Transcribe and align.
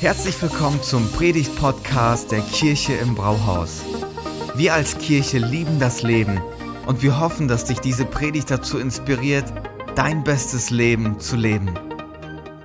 Herzlich 0.00 0.40
willkommen 0.40 0.82
zum 0.82 1.12
Predigt-Podcast 1.12 2.32
der 2.32 2.40
Kirche 2.40 2.94
im 2.94 3.14
Brauhaus. 3.14 3.84
Wir 4.54 4.72
als 4.72 4.96
Kirche 4.96 5.36
lieben 5.36 5.78
das 5.78 6.02
Leben 6.02 6.40
und 6.86 7.02
wir 7.02 7.20
hoffen, 7.20 7.48
dass 7.48 7.66
dich 7.66 7.80
diese 7.80 8.06
Predigt 8.06 8.50
dazu 8.50 8.78
inspiriert, 8.78 9.44
dein 9.96 10.24
bestes 10.24 10.70
Leben 10.70 11.20
zu 11.20 11.36
leben. 11.36 11.78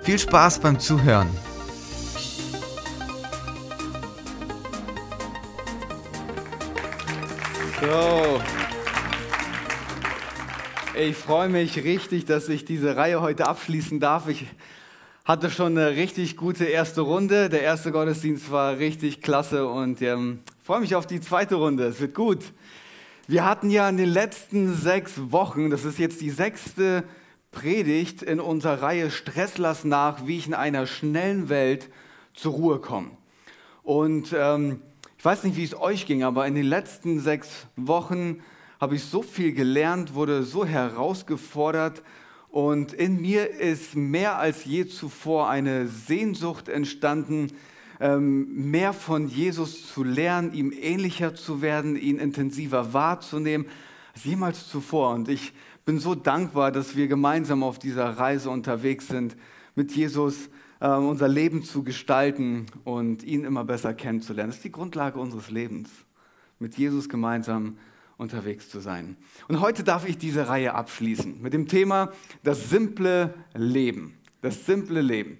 Viel 0.01 0.17
Spaß 0.17 0.59
beim 0.59 0.79
Zuhören. 0.79 1.27
So. 7.81 8.41
Ich 10.97 11.17
freue 11.17 11.49
mich 11.49 11.83
richtig, 11.83 12.23
dass 12.23 12.47
ich 12.47 12.63
diese 12.63 12.95
Reihe 12.95 13.19
heute 13.19 13.45
abschließen 13.45 13.99
darf. 13.99 14.29
Ich 14.29 14.45
hatte 15.25 15.49
schon 15.49 15.75
eine 15.75 15.95
richtig 15.95 16.37
gute 16.37 16.65
erste 16.65 17.01
Runde. 17.01 17.49
Der 17.49 17.63
erste 17.63 17.91
Gottesdienst 17.91 18.51
war 18.51 18.77
richtig 18.77 19.23
klasse 19.23 19.67
und 19.67 19.99
ähm, 20.03 20.41
freue 20.61 20.81
mich 20.81 20.93
auf 20.93 21.07
die 21.07 21.19
zweite 21.19 21.55
Runde. 21.55 21.85
Es 21.85 21.99
wird 21.99 22.13
gut. 22.13 22.53
Wir 23.25 23.43
hatten 23.43 23.71
ja 23.71 23.89
in 23.89 23.97
den 23.97 24.09
letzten 24.09 24.71
sechs 24.75 25.13
Wochen, 25.31 25.71
das 25.71 25.83
ist 25.83 25.97
jetzt 25.97 26.21
die 26.21 26.29
sechste 26.29 27.03
Predigt 27.51 28.21
in 28.21 28.39
unserer 28.39 28.83
Reihe 28.83 29.09
Stress 29.09 29.57
lass 29.57 29.83
nach, 29.83 30.27
wie 30.27 30.37
ich 30.37 30.45
in 30.45 30.53
einer 30.53 30.85
schnellen 30.85 31.49
Welt 31.49 31.89
zur 32.35 32.53
Ruhe 32.53 32.79
komme. 32.79 33.09
Und 33.81 34.31
ähm, 34.37 34.81
ich 35.17 35.25
weiß 35.25 35.43
nicht, 35.43 35.57
wie 35.57 35.63
es 35.63 35.75
euch 35.75 36.05
ging, 36.05 36.23
aber 36.23 36.45
in 36.45 36.53
den 36.53 36.67
letzten 36.67 37.19
sechs 37.19 37.65
Wochen 37.75 38.43
habe 38.79 38.93
ich 38.93 39.03
so 39.03 39.23
viel 39.23 39.53
gelernt, 39.53 40.13
wurde 40.13 40.43
so 40.43 40.65
herausgefordert 40.65 42.03
und 42.55 42.93
in 42.93 43.19
mir 43.19 43.59
ist 43.59 43.97
mehr 43.97 44.37
als 44.37 44.63
je 44.63 44.87
zuvor 44.87 45.49
eine 45.49 45.89
Sehnsucht 45.89 46.69
entstanden, 46.69 47.51
ähm, 47.99 48.71
mehr 48.71 48.93
von 48.93 49.27
Jesus 49.27 49.91
zu 49.91 50.05
lernen, 50.05 50.53
ihm 50.53 50.71
ähnlicher 50.71 51.35
zu 51.35 51.61
werden, 51.61 51.97
ihn 51.97 52.17
intensiver 52.17 52.93
wahrzunehmen 52.93 53.65
als 54.13 54.23
jemals 54.23 54.69
zuvor. 54.69 55.13
Und 55.15 55.27
ich 55.27 55.51
bin 55.83 55.99
so 55.99 56.15
dankbar, 56.15 56.71
dass 56.71 56.95
wir 56.95 57.09
gemeinsam 57.09 57.61
auf 57.61 57.77
dieser 57.77 58.05
Reise 58.11 58.49
unterwegs 58.49 59.09
sind, 59.09 59.35
mit 59.75 59.91
Jesus 59.91 60.49
ähm, 60.79 61.09
unser 61.09 61.27
Leben 61.27 61.61
zu 61.61 61.83
gestalten 61.83 62.67
und 62.85 63.21
ihn 63.25 63.43
immer 63.43 63.65
besser 63.65 63.93
kennenzulernen. 63.93 64.51
Das 64.51 64.59
ist 64.59 64.63
die 64.63 64.71
Grundlage 64.71 65.19
unseres 65.19 65.51
Lebens, 65.51 65.89
mit 66.59 66.77
Jesus 66.77 67.09
gemeinsam 67.09 67.75
unterwegs 68.17 68.69
zu 68.69 68.79
sein. 68.79 69.17
Und 69.47 69.59
heute 69.59 69.83
darf 69.83 70.07
ich 70.07 70.17
diese 70.17 70.47
Reihe 70.47 70.73
abschließen 70.73 71.41
mit 71.41 71.53
dem 71.53 71.67
Thema 71.67 72.11
das 72.43 72.69
simple 72.69 73.33
Leben. 73.53 74.17
Das 74.41 74.65
simple 74.65 75.01
Leben. 75.01 75.37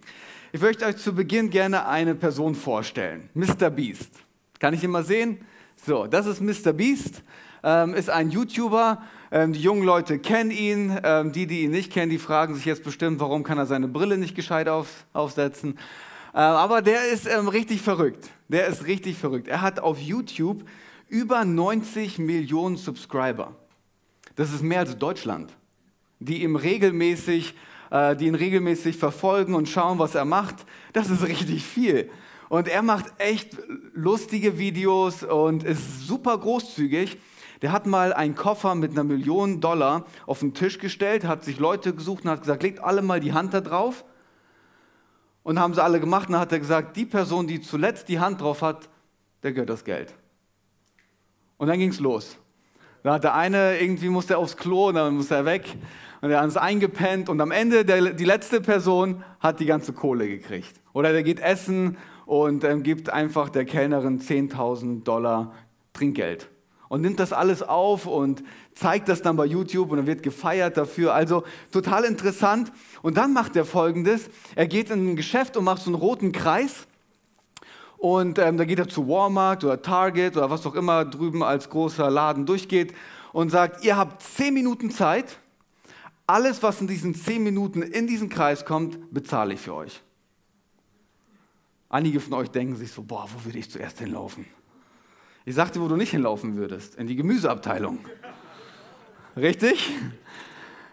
Ich 0.51 0.61
möchte 0.61 0.85
euch 0.85 0.97
zu 0.97 1.13
Beginn 1.13 1.49
gerne 1.49 1.87
eine 1.87 2.15
Person 2.15 2.55
vorstellen. 2.55 3.29
Mr. 3.33 3.69
Beast. 3.69 4.11
Kann 4.59 4.73
ich 4.73 4.83
ihn 4.83 4.91
mal 4.91 5.03
sehen? 5.03 5.39
So, 5.85 6.07
das 6.07 6.25
ist 6.25 6.41
Mr. 6.41 6.73
Beast, 6.73 7.23
ähm, 7.63 7.93
ist 7.93 8.09
ein 8.09 8.31
YouTuber. 8.31 9.03
Ähm, 9.31 9.53
die 9.53 9.61
jungen 9.61 9.83
Leute 9.83 10.17
kennen 10.17 10.51
ihn. 10.51 10.97
Ähm, 11.03 11.31
die, 11.31 11.45
die 11.45 11.63
ihn 11.63 11.71
nicht 11.71 11.91
kennen, 11.91 12.09
die 12.09 12.17
fragen 12.17 12.55
sich 12.55 12.65
jetzt 12.65 12.83
bestimmt, 12.83 13.19
warum 13.19 13.43
kann 13.43 13.57
er 13.57 13.65
seine 13.65 13.87
Brille 13.87 14.17
nicht 14.17 14.35
gescheit 14.35 14.69
auf, 14.69 15.05
aufsetzen. 15.13 15.77
Äh, 16.33 16.37
aber 16.37 16.81
der 16.81 17.05
ist 17.09 17.27
ähm, 17.27 17.47
richtig 17.47 17.81
verrückt. 17.81 18.29
Der 18.47 18.67
ist 18.67 18.85
richtig 18.85 19.17
verrückt. 19.17 19.47
Er 19.47 19.61
hat 19.61 19.79
auf 19.79 19.99
YouTube 19.99 20.63
über 21.07 21.45
90 21.45 22.19
Millionen 22.19 22.77
Subscriber. 22.77 23.55
Das 24.35 24.51
ist 24.51 24.63
mehr 24.63 24.79
als 24.79 24.97
Deutschland, 24.97 25.53
die 26.19 26.43
ihm 26.43 26.55
regelmäßig, 26.55 27.55
äh, 27.91 28.15
die 28.15 28.27
ihn 28.27 28.35
regelmäßig 28.35 28.97
verfolgen 28.97 29.55
und 29.55 29.69
schauen, 29.69 29.99
was 29.99 30.15
er 30.15 30.25
macht. 30.25 30.65
Das 30.93 31.09
ist 31.09 31.23
richtig 31.23 31.63
viel. 31.63 32.09
Und 32.49 32.67
er 32.67 32.81
macht 32.81 33.05
echt 33.17 33.57
lustige 33.93 34.57
Videos 34.57 35.23
und 35.23 35.63
ist 35.63 36.01
super 36.01 36.37
großzügig. 36.37 37.17
Der 37.61 37.71
hat 37.71 37.87
mal 37.87 38.13
einen 38.13 38.35
Koffer 38.35 38.75
mit 38.75 38.91
einer 38.91 39.03
Million 39.03 39.61
Dollar 39.61 40.05
auf 40.25 40.39
den 40.39 40.53
Tisch 40.53 40.77
gestellt, 40.77 41.23
hat 41.23 41.43
sich 41.43 41.57
Leute 41.57 41.95
gesucht 41.95 42.25
und 42.25 42.31
hat 42.31 42.41
gesagt, 42.41 42.63
legt 42.63 42.79
alle 42.83 43.01
mal 43.01 43.19
die 43.19 43.33
Hand 43.33 43.53
da 43.53 43.61
drauf. 43.61 44.03
Und 45.43 45.59
haben 45.59 45.73
sie 45.73 45.83
alle 45.83 45.99
gemacht 45.99 46.27
und 46.27 46.33
dann 46.33 46.41
hat 46.41 46.51
er 46.51 46.59
gesagt, 46.59 46.97
die 46.97 47.05
Person, 47.05 47.47
die 47.47 47.61
zuletzt 47.61 48.09
die 48.09 48.19
Hand 48.19 48.41
drauf 48.41 48.61
hat, 48.61 48.89
der 49.43 49.53
gehört 49.53 49.69
das 49.69 49.83
Geld. 49.83 50.13
Und 51.57 51.67
dann 51.67 51.79
ging 51.79 51.89
es 51.89 51.99
los. 51.99 52.37
Da 53.03 53.13
hat 53.13 53.23
der 53.23 53.35
eine, 53.35 53.79
irgendwie 53.79 54.09
musste 54.09 54.33
er 54.33 54.39
aufs 54.39 54.57
Klo 54.57 54.91
dann 54.91 55.15
musste 55.15 55.35
er 55.35 55.45
weg. 55.45 55.75
Und 56.21 56.29
der 56.29 56.39
andere 56.39 56.57
ist 56.57 56.63
eingepennt. 56.63 57.29
Und 57.29 57.39
am 57.39 57.51
Ende, 57.51 57.85
der, 57.85 58.13
die 58.13 58.25
letzte 58.25 58.61
Person 58.61 59.23
hat 59.39 59.59
die 59.59 59.67
ganze 59.67 59.93
Kohle 59.93 60.27
gekriegt. 60.27 60.81
Oder 60.93 61.11
der 61.11 61.21
geht 61.21 61.39
essen 61.39 61.97
und 62.25 62.63
ähm, 62.63 62.81
gibt 62.81 63.11
einfach 63.11 63.49
der 63.49 63.65
Kellnerin 63.65 64.19
10.000 64.19 65.03
Dollar 65.03 65.53
Trinkgeld. 65.93 66.49
Und 66.87 67.01
nimmt 67.01 67.19
das 67.19 67.31
alles 67.31 67.61
auf 67.61 68.07
und 68.07 68.43
zeigt 68.73 69.09
das 69.09 69.21
dann 69.21 69.35
bei 69.35 69.45
YouTube 69.45 69.91
und 69.91 69.97
dann 69.97 70.07
wird 70.07 70.23
gefeiert 70.23 70.77
dafür. 70.77 71.13
Also 71.13 71.43
total 71.71 72.05
interessant. 72.05 72.71
Und 73.01 73.17
dann 73.17 73.33
macht 73.33 73.55
er 73.55 73.65
folgendes. 73.65 74.29
Er 74.55 74.67
geht 74.67 74.89
in 74.89 75.11
ein 75.11 75.15
Geschäft 75.15 75.57
und 75.57 75.63
macht 75.63 75.83
so 75.83 75.91
einen 75.91 75.95
roten 75.95 76.31
Kreis 76.31 76.87
und 78.05 78.37
ähm, 78.37 78.57
da 78.57 78.65
geht 78.65 78.77
er 78.77 78.87
zu 78.87 79.07
Walmart 79.07 79.63
oder 79.63 79.81
Target 79.81 80.37
oder 80.37 80.51
was 80.51 80.63
auch 80.67 80.75
immer 80.75 81.05
drüben 81.05 81.41
als 81.41 81.71
großer 81.71 82.11
Laden 82.11 82.45
durchgeht 82.45 82.93
und 83.33 83.49
sagt, 83.49 83.83
ihr 83.83 83.97
habt 83.97 84.21
zehn 84.21 84.53
Minuten 84.53 84.91
Zeit. 84.91 85.39
Alles, 86.27 86.61
was 86.61 86.79
in 86.81 86.85
diesen 86.85 87.15
zehn 87.15 87.41
Minuten 87.41 87.81
in 87.81 88.05
diesen 88.05 88.29
Kreis 88.29 88.63
kommt, 88.63 89.11
bezahle 89.11 89.55
ich 89.55 89.61
für 89.61 89.73
euch. 89.73 90.03
Einige 91.89 92.19
von 92.19 92.33
euch 92.33 92.51
denken 92.51 92.75
sich 92.75 92.91
so, 92.91 93.01
boah, 93.01 93.27
wo 93.33 93.43
würde 93.43 93.57
ich 93.57 93.71
zuerst 93.71 93.97
hinlaufen? 93.97 94.45
Ich 95.43 95.55
sagte, 95.55 95.81
wo 95.81 95.87
du 95.87 95.95
nicht 95.95 96.11
hinlaufen 96.11 96.57
würdest, 96.57 96.93
in 96.93 97.07
die 97.07 97.15
Gemüseabteilung. 97.15 98.05
Richtig? 99.35 99.89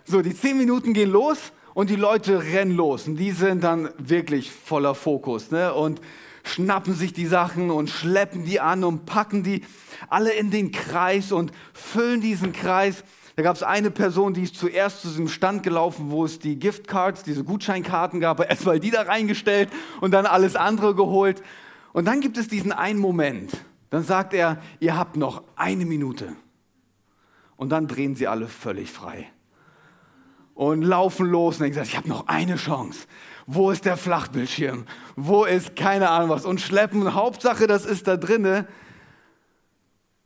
So, 0.04 0.22
die 0.22 0.34
zehn 0.34 0.56
Minuten 0.56 0.94
gehen 0.94 1.10
los 1.10 1.52
und 1.74 1.90
die 1.90 1.96
Leute 1.96 2.42
rennen 2.42 2.74
los. 2.74 3.06
Und 3.06 3.16
die 3.16 3.32
sind 3.32 3.64
dann 3.64 3.90
wirklich 3.98 4.50
voller 4.50 4.94
Fokus. 4.94 5.50
Ne? 5.50 5.74
Und 5.74 6.00
schnappen 6.44 6.94
sich 6.94 7.12
die 7.12 7.26
Sachen 7.26 7.70
und 7.70 7.90
schleppen 7.90 8.44
die 8.44 8.60
an 8.60 8.84
und 8.84 9.06
packen 9.06 9.42
die 9.42 9.64
alle 10.08 10.32
in 10.32 10.50
den 10.50 10.72
Kreis 10.72 11.32
und 11.32 11.52
füllen 11.72 12.20
diesen 12.20 12.52
Kreis. 12.52 13.04
Da 13.36 13.42
gab 13.42 13.56
es 13.56 13.62
eine 13.62 13.90
Person, 13.90 14.34
die 14.34 14.42
ist 14.42 14.56
zuerst 14.56 15.02
zu 15.02 15.08
diesem 15.08 15.28
Stand 15.28 15.62
gelaufen, 15.62 16.10
wo 16.10 16.24
es 16.24 16.38
die 16.38 16.58
Giftcards, 16.58 17.22
diese 17.22 17.44
Gutscheinkarten 17.44 18.20
gab, 18.20 18.40
erstmal 18.48 18.80
die 18.80 18.90
da 18.90 19.02
reingestellt 19.02 19.70
und 20.00 20.10
dann 20.12 20.26
alles 20.26 20.56
andere 20.56 20.94
geholt. 20.94 21.42
Und 21.92 22.06
dann 22.06 22.20
gibt 22.20 22.36
es 22.36 22.48
diesen 22.48 22.72
einen 22.72 22.98
Moment. 22.98 23.52
Dann 23.90 24.02
sagt 24.02 24.34
er, 24.34 24.60
ihr 24.80 24.96
habt 24.96 25.16
noch 25.16 25.42
eine 25.56 25.84
Minute. 25.84 26.34
Und 27.56 27.70
dann 27.70 27.86
drehen 27.86 28.16
sie 28.16 28.26
alle 28.26 28.48
völlig 28.48 28.90
frei 28.90 29.30
und 30.54 30.82
laufen 30.82 31.26
los 31.26 31.56
und 31.56 31.64
denken, 31.64 31.82
ich 31.82 31.96
habe 31.96 32.08
noch 32.08 32.28
eine 32.28 32.56
Chance. 32.56 33.06
Wo 33.46 33.70
ist 33.70 33.84
der 33.84 33.96
Flachbildschirm? 33.96 34.86
Wo 35.16 35.44
ist 35.44 35.76
keine 35.76 36.10
Ahnung 36.10 36.30
was? 36.30 36.44
Und 36.44 36.60
schleppen, 36.60 37.14
Hauptsache, 37.14 37.66
das 37.66 37.84
ist 37.84 38.06
da 38.06 38.16
drinne, 38.16 38.66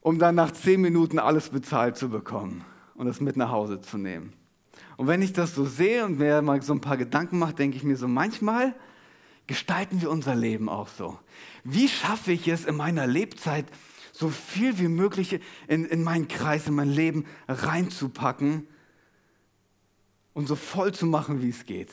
um 0.01 0.19
dann 0.19 0.35
nach 0.35 0.53
zehn 0.53 0.81
Minuten 0.81 1.19
alles 1.19 1.49
bezahlt 1.49 1.97
zu 1.97 2.09
bekommen 2.09 2.65
und 2.95 3.09
es 3.09 3.21
mit 3.21 3.37
nach 3.37 3.51
Hause 3.51 3.81
zu 3.81 3.99
nehmen. 3.99 4.33
Und 4.97 5.07
wenn 5.09 5.23
ich 5.23 5.33
das 5.33 5.55
so 5.55 5.65
sehe 5.65 6.05
und 6.05 6.19
mir 6.19 6.43
mal 6.43 6.61
so 6.63 6.73
ein 6.73 6.81
paar 6.81 6.97
Gedanken 6.97 7.39
mache, 7.39 7.55
denke 7.55 7.77
ich 7.77 7.83
mir 7.83 7.97
so, 7.97 8.09
manchmal 8.09 8.75
gestalten 9.47 10.01
wir 10.01 10.11
unser 10.11 10.35
Leben 10.35 10.69
auch 10.69 10.89
so. 10.89 11.19
Wie 11.65 11.89
schaffe 11.89 12.33
ich 12.33 12.49
es 12.49 12.65
in 12.65 12.77
meiner 12.77 13.07
Lebzeit, 13.07 13.67
so 14.13 14.29
viel 14.29 14.79
wie 14.79 14.89
möglich 14.89 15.41
in, 15.69 15.85
in 15.85 16.03
meinen 16.03 16.29
Kreis, 16.29 16.67
in 16.67 16.75
mein 16.75 16.89
Leben 16.89 17.27
reinzupacken 17.49 18.67
und 20.33 20.49
so 20.49 20.57
voll 20.57 20.93
zu 20.93 21.07
machen, 21.07 21.43
wie 21.43 21.51
es 21.51 21.67
geht? 21.67 21.91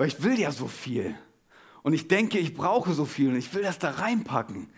Weil 0.00 0.08
ich 0.08 0.22
will 0.22 0.40
ja 0.40 0.50
so 0.50 0.66
viel. 0.66 1.14
Und 1.82 1.92
ich 1.92 2.08
denke, 2.08 2.38
ich 2.38 2.54
brauche 2.54 2.94
so 2.94 3.04
viel 3.04 3.28
und 3.28 3.36
ich 3.36 3.52
will 3.52 3.60
das 3.60 3.78
da 3.78 3.90
reinpacken. 3.90 4.70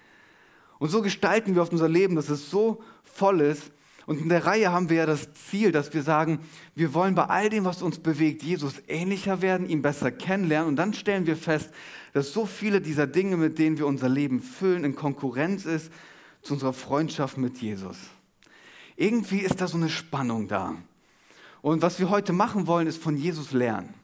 Und 0.80 0.88
so 0.88 1.00
gestalten 1.00 1.54
wir 1.54 1.62
oft 1.62 1.70
unser 1.70 1.88
Leben, 1.88 2.16
dass 2.16 2.28
es 2.28 2.50
so 2.50 2.82
voll 3.04 3.40
ist. 3.40 3.70
Und 4.04 4.20
in 4.20 4.28
der 4.28 4.44
Reihe 4.44 4.72
haben 4.72 4.90
wir 4.90 4.96
ja 4.96 5.06
das 5.06 5.32
Ziel, 5.34 5.70
dass 5.70 5.94
wir 5.94 6.02
sagen, 6.02 6.40
wir 6.74 6.92
wollen 6.92 7.14
bei 7.14 7.26
all 7.26 7.50
dem, 7.50 7.64
was 7.64 7.82
uns 7.82 8.00
bewegt, 8.00 8.42
Jesus 8.42 8.82
ähnlicher 8.88 9.42
werden, 9.42 9.68
ihn 9.68 9.80
besser 9.80 10.10
kennenlernen. 10.10 10.70
Und 10.70 10.74
dann 10.74 10.92
stellen 10.92 11.24
wir 11.24 11.36
fest, 11.36 11.70
dass 12.14 12.32
so 12.32 12.44
viele 12.44 12.80
dieser 12.80 13.06
Dinge, 13.06 13.36
mit 13.36 13.60
denen 13.60 13.78
wir 13.78 13.86
unser 13.86 14.08
Leben 14.08 14.40
füllen, 14.40 14.82
in 14.82 14.96
Konkurrenz 14.96 15.66
ist 15.66 15.92
zu 16.42 16.54
unserer 16.54 16.72
Freundschaft 16.72 17.38
mit 17.38 17.58
Jesus. 17.58 17.96
Irgendwie 18.96 19.38
ist 19.38 19.60
da 19.60 19.68
so 19.68 19.76
eine 19.76 19.88
Spannung 19.88 20.48
da. 20.48 20.74
Und 21.60 21.80
was 21.80 22.00
wir 22.00 22.10
heute 22.10 22.32
machen 22.32 22.66
wollen, 22.66 22.88
ist 22.88 23.00
von 23.00 23.16
Jesus 23.16 23.52
lernen 23.52 24.01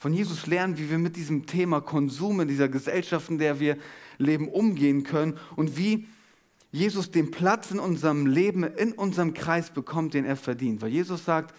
von 0.00 0.14
Jesus 0.14 0.46
lernen, 0.46 0.78
wie 0.78 0.88
wir 0.88 0.96
mit 0.96 1.14
diesem 1.14 1.44
Thema 1.44 1.82
Konsum 1.82 2.40
in 2.40 2.48
dieser 2.48 2.70
Gesellschaft, 2.70 3.28
in 3.28 3.36
der 3.36 3.60
wir 3.60 3.76
leben, 4.16 4.48
umgehen 4.48 5.04
können 5.04 5.36
und 5.56 5.76
wie 5.76 6.08
Jesus 6.72 7.10
den 7.10 7.30
Platz 7.30 7.70
in 7.70 7.78
unserem 7.78 8.24
Leben, 8.24 8.64
in 8.64 8.92
unserem 8.92 9.34
Kreis 9.34 9.68
bekommt, 9.68 10.14
den 10.14 10.24
er 10.24 10.36
verdient. 10.36 10.80
Weil 10.80 10.88
Jesus 10.88 11.26
sagt, 11.26 11.54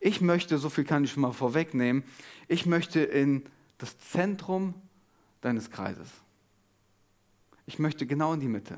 ich 0.00 0.20
möchte, 0.20 0.58
so 0.58 0.68
viel 0.68 0.84
kann 0.84 1.02
ich 1.02 1.12
schon 1.12 1.22
mal 1.22 1.32
vorwegnehmen, 1.32 2.04
ich 2.46 2.66
möchte 2.66 3.00
in 3.00 3.44
das 3.78 3.98
Zentrum 3.98 4.74
deines 5.40 5.70
Kreises. 5.70 6.10
Ich 7.64 7.78
möchte 7.78 8.04
genau 8.04 8.34
in 8.34 8.40
die 8.40 8.48
Mitte. 8.48 8.76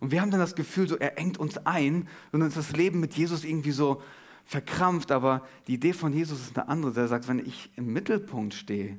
Und 0.00 0.10
wir 0.10 0.20
haben 0.20 0.32
dann 0.32 0.40
das 0.40 0.56
Gefühl, 0.56 0.88
so 0.88 0.96
er 0.96 1.16
engt 1.16 1.38
uns 1.38 1.58
ein 1.58 2.08
und 2.32 2.42
uns 2.42 2.54
das 2.54 2.72
Leben 2.72 2.98
mit 2.98 3.14
Jesus 3.14 3.44
irgendwie 3.44 3.70
so 3.70 4.02
verkrampft. 4.48 5.12
Aber 5.12 5.46
die 5.68 5.74
Idee 5.74 5.92
von 5.92 6.12
Jesus 6.12 6.40
ist 6.40 6.58
eine 6.58 6.68
andere. 6.68 6.92
Der 6.92 7.06
sagt, 7.06 7.28
wenn 7.28 7.38
ich 7.38 7.70
im 7.76 7.92
Mittelpunkt 7.92 8.54
stehe, 8.54 8.98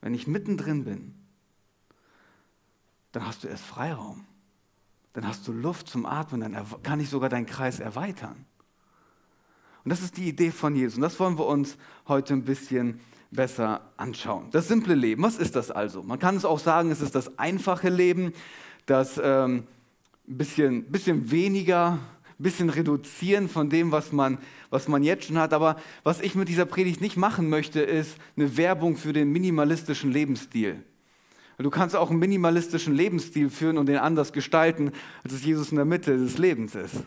wenn 0.00 0.14
ich 0.14 0.26
mittendrin 0.26 0.84
bin, 0.84 1.14
dann 3.12 3.24
hast 3.24 3.44
du 3.44 3.48
erst 3.48 3.64
Freiraum. 3.64 4.24
Dann 5.12 5.26
hast 5.26 5.46
du 5.46 5.52
Luft 5.52 5.88
zum 5.88 6.06
Atmen, 6.06 6.40
dann 6.40 6.82
kann 6.82 7.00
ich 7.00 7.08
sogar 7.08 7.28
deinen 7.28 7.46
Kreis 7.46 7.80
erweitern. 7.80 8.44
Und 9.84 9.90
das 9.90 10.02
ist 10.02 10.16
die 10.16 10.28
Idee 10.28 10.50
von 10.50 10.76
Jesus. 10.76 10.96
Und 10.96 11.02
das 11.02 11.18
wollen 11.18 11.38
wir 11.38 11.46
uns 11.46 11.76
heute 12.06 12.34
ein 12.34 12.44
bisschen 12.44 13.00
besser 13.30 13.80
anschauen. 13.96 14.48
Das 14.52 14.68
simple 14.68 14.94
Leben, 14.94 15.22
was 15.22 15.36
ist 15.36 15.56
das 15.56 15.70
also? 15.70 16.02
Man 16.02 16.18
kann 16.18 16.36
es 16.36 16.44
auch 16.44 16.58
sagen, 16.58 16.90
es 16.90 17.00
ist 17.00 17.14
das 17.14 17.38
einfache 17.38 17.88
Leben, 17.88 18.32
das 18.86 19.20
ähm, 19.22 19.66
bisschen, 20.26 20.90
bisschen 20.90 21.30
weniger, 21.30 21.98
ein 22.38 22.42
bisschen 22.44 22.70
reduzieren 22.70 23.48
von 23.48 23.68
dem, 23.68 23.90
was 23.90 24.12
man, 24.12 24.38
was 24.70 24.86
man 24.86 25.02
jetzt 25.02 25.24
schon 25.24 25.38
hat. 25.38 25.52
Aber 25.52 25.76
was 26.04 26.20
ich 26.20 26.34
mit 26.36 26.48
dieser 26.48 26.66
Predigt 26.66 27.00
nicht 27.00 27.16
machen 27.16 27.48
möchte, 27.48 27.80
ist 27.80 28.16
eine 28.36 28.56
Werbung 28.56 28.96
für 28.96 29.12
den 29.12 29.32
minimalistischen 29.32 30.12
Lebensstil. 30.12 30.82
Du 31.58 31.70
kannst 31.70 31.96
auch 31.96 32.10
einen 32.10 32.20
minimalistischen 32.20 32.94
Lebensstil 32.94 33.50
führen 33.50 33.78
und 33.78 33.86
den 33.86 33.96
anders 33.96 34.32
gestalten, 34.32 34.92
als 35.24 35.32
es 35.32 35.44
Jesus 35.44 35.70
in 35.70 35.76
der 35.76 35.84
Mitte 35.84 36.16
des 36.16 36.38
Lebens 36.38 36.76
ist. 36.76 37.02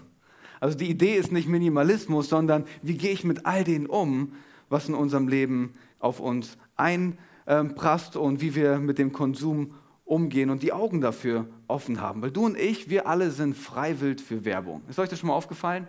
Also 0.60 0.78
die 0.78 0.89
Idee 0.89 1.16
ist 1.16 1.31
nicht 1.31 1.48
Minimalismus, 1.48 2.28
sondern 2.28 2.66
wie 2.81 2.98
gehe 2.98 3.12
ich 3.12 3.24
mit 3.24 3.45
all 3.45 3.63
dem 3.63 3.86
um, 3.86 4.33
was 4.68 4.89
in 4.89 4.94
unserem 4.94 5.30
Leben 5.30 5.72
auf 6.00 6.19
uns 6.19 6.57
einprasst 6.75 8.18
und 8.18 8.42
wie 8.42 8.54
wir 8.54 8.80
mit 8.80 8.98
dem 8.98 9.13
Konsum 9.13 9.74
umgehen 10.04 10.50
und 10.50 10.62
die 10.62 10.74
Augen 10.74 11.00
dafür 11.00 11.48
offen 11.71 12.01
haben. 12.01 12.21
Weil 12.21 12.31
du 12.31 12.45
und 12.45 12.57
ich, 12.57 12.89
wir 12.89 13.07
alle 13.07 13.31
sind 13.31 13.56
freiwillig 13.56 14.21
für 14.21 14.45
Werbung. 14.45 14.81
Ist 14.89 15.00
euch 15.00 15.09
das 15.09 15.19
schon 15.19 15.27
mal 15.27 15.35
aufgefallen? 15.35 15.88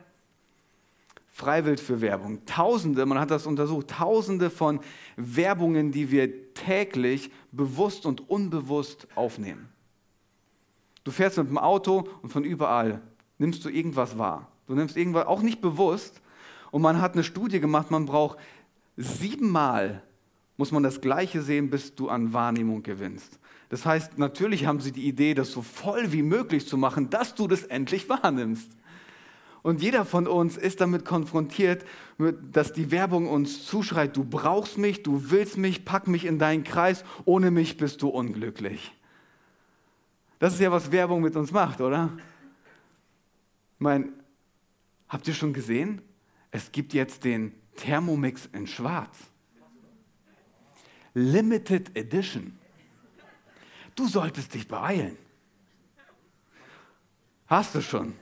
Freiwillig 1.29 1.81
für 1.81 2.01
Werbung. 2.01 2.45
Tausende, 2.47 3.05
man 3.07 3.19
hat 3.19 3.31
das 3.31 3.47
untersucht, 3.47 3.89
tausende 3.89 4.51
von 4.51 4.81
Werbungen, 5.17 5.93
die 5.93 6.11
wir 6.11 6.55
täglich 6.55 7.31
bewusst 7.51 8.07
und 8.07 8.29
unbewusst 8.29 9.09
aufnehmen. 9.15 9.69
Du 11.05 11.11
fährst 11.11 11.39
mit 11.39 11.49
dem 11.49 11.59
Auto 11.59 12.09
und 12.23 12.31
von 12.31 12.45
überall 12.45 13.01
nimmst 13.39 13.65
du 13.65 13.69
irgendwas 13.69 14.19
wahr. 14.19 14.49
Du 14.67 14.75
nimmst 14.75 14.97
irgendwas, 14.97 15.27
auch 15.27 15.43
nicht 15.43 15.61
bewusst. 15.61 16.21
Und 16.71 16.83
man 16.83 17.01
hat 17.01 17.15
eine 17.15 17.25
Studie 17.25 17.61
gemacht, 17.61 17.91
man 17.91 18.07
braucht 18.07 18.39
siebenmal 18.97 20.03
muss 20.57 20.71
man 20.71 20.83
das 20.83 21.01
Gleiche 21.01 21.43
sehen, 21.43 21.71
bis 21.71 21.95
du 21.95 22.09
an 22.09 22.33
Wahrnehmung 22.33 22.83
gewinnst. 22.83 23.39
Das 23.73 23.87
heißt, 23.87 24.19
natürlich 24.19 24.67
haben 24.67 24.81
sie 24.81 24.93
die 24.93 25.09
Idee, 25.09 25.33
das 25.33 25.51
so 25.51 25.63
voll 25.63 26.13
wie 26.13 26.21
möglich 26.21 26.69
zu 26.69 26.77
machen, 26.77 27.09
dass 27.09 27.35
du 27.35 27.49
das 27.49 27.63
endlich 27.63 28.07
wahrnimmst. 28.07 28.71
Und 29.63 29.81
jeder 29.81 30.05
von 30.05 30.27
uns 30.27 30.59
ist 30.59 30.83
damit 30.83 31.07
konfrontiert, 31.07 31.87
dass 32.53 32.75
die 32.75 32.91
Werbung 32.91 33.31
uns 33.31 33.65
zuschreit, 33.65 34.15
du 34.15 34.25
brauchst 34.25 34.77
mich, 34.77 35.03
du 35.03 35.31
willst 35.31 35.57
mich, 35.57 35.87
pack 35.87 36.07
mich 36.07 36.27
in 36.27 36.39
deinen 36.39 36.65
Kreis, 36.65 37.03
ohne 37.25 37.51
mich 37.51 37.79
bist 37.79 38.03
du 38.03 38.11
unglücklich. 38.11 38.93
Das 40.39 40.53
ist 40.53 40.61
ja, 40.61 40.71
was 40.71 40.93
Werbung 40.93 41.23
mit 41.23 41.35
uns 41.35 41.51
macht, 41.51 41.81
oder? 41.81 42.11
Ich 43.77 43.81
meine, 43.81 44.11
habt 45.09 45.27
ihr 45.27 45.35
schon 45.35 45.55
gesehen? 45.55 46.03
Es 46.51 46.73
gibt 46.73 46.93
jetzt 46.93 47.25
den 47.25 47.55
Thermomix 47.77 48.51
in 48.53 48.67
Schwarz. 48.67 49.17
Limited 51.15 51.97
Edition. 51.97 52.59
Du 53.95 54.07
solltest 54.07 54.55
dich 54.55 54.67
beeilen. 54.67 55.17
Hast 57.47 57.75
du 57.75 57.83
schon? 57.83 58.15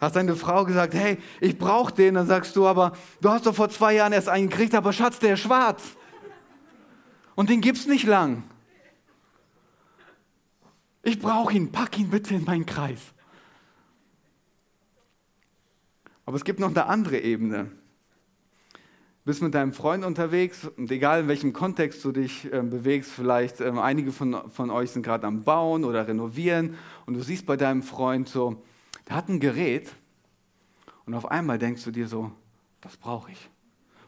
Hast 0.00 0.14
deine 0.14 0.36
Frau 0.36 0.64
gesagt, 0.64 0.94
hey, 0.94 1.18
ich 1.40 1.58
brauche 1.58 1.92
den, 1.92 2.14
dann 2.14 2.26
sagst 2.26 2.54
du 2.54 2.66
aber, 2.66 2.92
du 3.20 3.30
hast 3.30 3.46
doch 3.46 3.54
vor 3.54 3.68
zwei 3.68 3.94
Jahren 3.94 4.12
erst 4.12 4.28
einen 4.28 4.48
gekriegt, 4.48 4.74
aber 4.74 4.92
Schatz, 4.92 5.18
der 5.18 5.34
ist 5.34 5.40
schwarz. 5.40 5.82
Und 7.34 7.50
den 7.50 7.60
gibt's 7.60 7.86
nicht 7.86 8.04
lang. 8.04 8.44
Ich 11.02 11.18
brauche 11.18 11.54
ihn, 11.54 11.72
pack 11.72 11.98
ihn 11.98 12.10
bitte 12.10 12.34
in 12.34 12.44
meinen 12.44 12.66
Kreis. 12.66 13.00
Aber 16.26 16.36
es 16.36 16.44
gibt 16.44 16.60
noch 16.60 16.68
eine 16.68 16.86
andere 16.86 17.18
Ebene 17.18 17.72
bist 19.28 19.42
mit 19.42 19.52
deinem 19.52 19.74
Freund 19.74 20.06
unterwegs 20.06 20.66
und 20.78 20.90
egal 20.90 21.20
in 21.20 21.28
welchem 21.28 21.52
Kontext 21.52 22.02
du 22.02 22.12
dich 22.12 22.50
äh, 22.50 22.62
bewegst, 22.62 23.10
vielleicht 23.10 23.60
äh, 23.60 23.68
einige 23.68 24.10
von, 24.10 24.50
von 24.50 24.70
euch 24.70 24.92
sind 24.92 25.02
gerade 25.02 25.26
am 25.26 25.44
Bauen 25.44 25.84
oder 25.84 26.08
Renovieren 26.08 26.76
und 27.04 27.12
du 27.12 27.20
siehst 27.20 27.44
bei 27.44 27.58
deinem 27.58 27.82
Freund 27.82 28.30
so, 28.30 28.62
der 29.06 29.16
hat 29.16 29.28
ein 29.28 29.38
Gerät 29.38 29.92
und 31.04 31.12
auf 31.12 31.30
einmal 31.30 31.58
denkst 31.58 31.84
du 31.84 31.90
dir 31.90 32.08
so, 32.08 32.32
das 32.80 32.96
brauche 32.96 33.30
ich. 33.30 33.50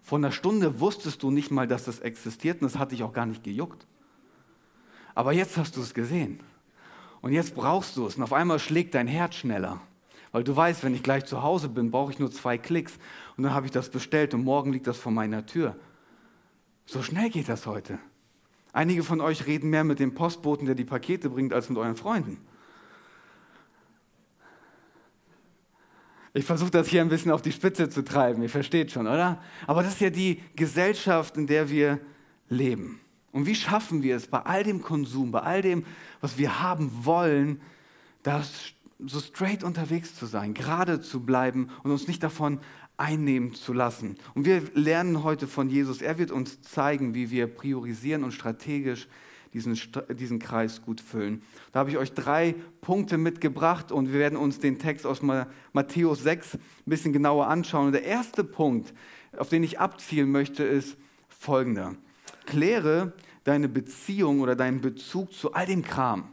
Vor 0.00 0.16
einer 0.16 0.32
Stunde 0.32 0.80
wusstest 0.80 1.22
du 1.22 1.30
nicht 1.30 1.50
mal, 1.50 1.68
dass 1.68 1.84
das 1.84 1.98
existiert 1.98 2.62
und 2.62 2.72
das 2.72 2.78
hat 2.78 2.90
dich 2.90 3.02
auch 3.02 3.12
gar 3.12 3.26
nicht 3.26 3.44
gejuckt. 3.44 3.86
Aber 5.14 5.34
jetzt 5.34 5.58
hast 5.58 5.76
du 5.76 5.82
es 5.82 5.92
gesehen 5.92 6.40
und 7.20 7.34
jetzt 7.34 7.54
brauchst 7.54 7.94
du 7.98 8.06
es 8.06 8.16
und 8.16 8.22
auf 8.22 8.32
einmal 8.32 8.58
schlägt 8.58 8.94
dein 8.94 9.06
Herz 9.06 9.34
schneller. 9.34 9.82
Weil 10.32 10.44
du 10.44 10.54
weißt, 10.54 10.84
wenn 10.84 10.94
ich 10.94 11.02
gleich 11.02 11.26
zu 11.26 11.42
Hause 11.42 11.68
bin, 11.68 11.90
brauche 11.90 12.12
ich 12.12 12.18
nur 12.18 12.30
zwei 12.30 12.56
Klicks 12.56 12.98
und 13.40 13.44
dann 13.44 13.54
habe 13.54 13.64
ich 13.64 13.72
das 13.72 13.88
bestellt 13.88 14.34
und 14.34 14.44
morgen 14.44 14.70
liegt 14.70 14.86
das 14.86 14.98
vor 14.98 15.12
meiner 15.12 15.46
Tür. 15.46 15.74
So 16.84 17.02
schnell 17.02 17.30
geht 17.30 17.48
das 17.48 17.64
heute. 17.64 17.98
Einige 18.74 19.02
von 19.02 19.22
euch 19.22 19.46
reden 19.46 19.70
mehr 19.70 19.82
mit 19.82 19.98
dem 19.98 20.12
Postboten, 20.12 20.66
der 20.66 20.74
die 20.74 20.84
Pakete 20.84 21.30
bringt, 21.30 21.54
als 21.54 21.70
mit 21.70 21.78
euren 21.78 21.96
Freunden. 21.96 22.36
Ich 26.34 26.44
versuche 26.44 26.70
das 26.70 26.88
hier 26.88 27.00
ein 27.00 27.08
bisschen 27.08 27.32
auf 27.32 27.40
die 27.40 27.50
Spitze 27.50 27.88
zu 27.88 28.04
treiben, 28.04 28.42
ihr 28.42 28.50
versteht 28.50 28.90
schon, 28.92 29.06
oder? 29.06 29.42
Aber 29.66 29.82
das 29.82 29.94
ist 29.94 30.02
ja 30.02 30.10
die 30.10 30.42
Gesellschaft, 30.54 31.38
in 31.38 31.46
der 31.46 31.70
wir 31.70 31.98
leben. 32.50 33.00
Und 33.32 33.46
wie 33.46 33.54
schaffen 33.54 34.02
wir 34.02 34.16
es 34.16 34.26
bei 34.26 34.40
all 34.40 34.64
dem 34.64 34.82
Konsum, 34.82 35.30
bei 35.30 35.40
all 35.40 35.62
dem, 35.62 35.86
was 36.20 36.36
wir 36.36 36.60
haben 36.60 36.92
wollen, 37.06 37.62
das 38.22 38.74
so 38.98 39.18
straight 39.18 39.64
unterwegs 39.64 40.14
zu 40.14 40.26
sein, 40.26 40.52
gerade 40.52 41.00
zu 41.00 41.20
bleiben 41.20 41.70
und 41.82 41.90
uns 41.90 42.06
nicht 42.06 42.22
davon 42.22 42.60
einnehmen 43.00 43.54
zu 43.54 43.72
lassen. 43.72 44.16
Und 44.34 44.44
wir 44.44 44.62
lernen 44.74 45.24
heute 45.24 45.48
von 45.48 45.70
Jesus, 45.70 46.02
er 46.02 46.18
wird 46.18 46.30
uns 46.30 46.60
zeigen, 46.60 47.14
wie 47.14 47.30
wir 47.30 47.46
priorisieren 47.46 48.22
und 48.22 48.32
strategisch 48.32 49.08
diesen, 49.52 49.76
diesen 50.16 50.38
Kreis 50.38 50.82
gut 50.82 51.00
füllen. 51.00 51.42
Da 51.72 51.80
habe 51.80 51.90
ich 51.90 51.96
euch 51.96 52.12
drei 52.12 52.54
Punkte 52.82 53.18
mitgebracht 53.18 53.90
und 53.90 54.12
wir 54.12 54.20
werden 54.20 54.38
uns 54.38 54.60
den 54.60 54.78
Text 54.78 55.06
aus 55.06 55.22
Matthäus 55.72 56.22
6 56.22 56.54
ein 56.54 56.60
bisschen 56.84 57.12
genauer 57.12 57.48
anschauen. 57.48 57.86
Und 57.86 57.92
der 57.92 58.04
erste 58.04 58.44
Punkt, 58.44 58.94
auf 59.36 59.48
den 59.48 59.64
ich 59.64 59.80
abzielen 59.80 60.30
möchte, 60.30 60.62
ist 60.62 60.96
folgender. 61.28 61.96
Kläre 62.46 63.14
deine 63.44 63.68
Beziehung 63.68 64.40
oder 64.40 64.54
deinen 64.54 64.80
Bezug 64.80 65.32
zu 65.32 65.52
all 65.52 65.66
dem 65.66 65.82
Kram 65.82 66.28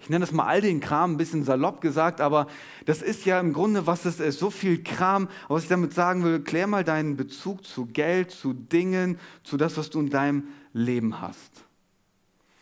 ich 0.00 0.08
nenne 0.08 0.24
das 0.24 0.32
mal 0.32 0.46
all 0.46 0.60
den 0.60 0.80
Kram, 0.80 1.12
ein 1.12 1.16
bisschen 1.18 1.44
salopp 1.44 1.80
gesagt, 1.80 2.20
aber 2.20 2.46
das 2.86 3.02
ist 3.02 3.26
ja 3.26 3.38
im 3.38 3.52
Grunde, 3.52 3.86
was 3.86 4.06
es 4.06 4.18
ist, 4.18 4.38
so 4.38 4.50
viel 4.50 4.82
Kram. 4.82 5.28
Aber 5.44 5.56
was 5.56 5.64
ich 5.64 5.68
damit 5.68 5.92
sagen 5.92 6.24
will, 6.24 6.40
klär 6.40 6.66
mal 6.66 6.84
deinen 6.84 7.16
Bezug 7.16 7.64
zu 7.64 7.86
Geld, 7.86 8.30
zu 8.30 8.54
Dingen, 8.54 9.18
zu 9.44 9.56
das, 9.56 9.76
was 9.76 9.90
du 9.90 10.00
in 10.00 10.10
deinem 10.10 10.44
Leben 10.72 11.20
hast. 11.20 11.64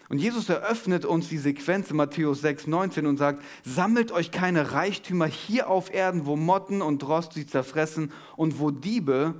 Und 0.09 0.19
Jesus 0.19 0.49
eröffnet 0.49 1.05
uns 1.05 1.29
die 1.29 1.39
Sequenz 1.39 1.91
in 1.91 1.97
Matthäus 1.97 2.41
6, 2.41 2.67
19 2.67 3.07
und 3.07 3.19
sagt, 3.19 3.43
sammelt 3.63 4.11
euch 4.11 4.31
keine 4.31 4.73
Reichtümer 4.73 5.27
hier 5.27 5.69
auf 5.69 5.93
Erden, 5.93 6.27
wo 6.27 6.35
Motten 6.35 6.83
und 6.83 7.07
Rost 7.07 7.35
sie 7.35 7.47
zerfressen 7.47 8.11
und 8.37 8.59
wo 8.59 8.71
Diebe 8.71 9.35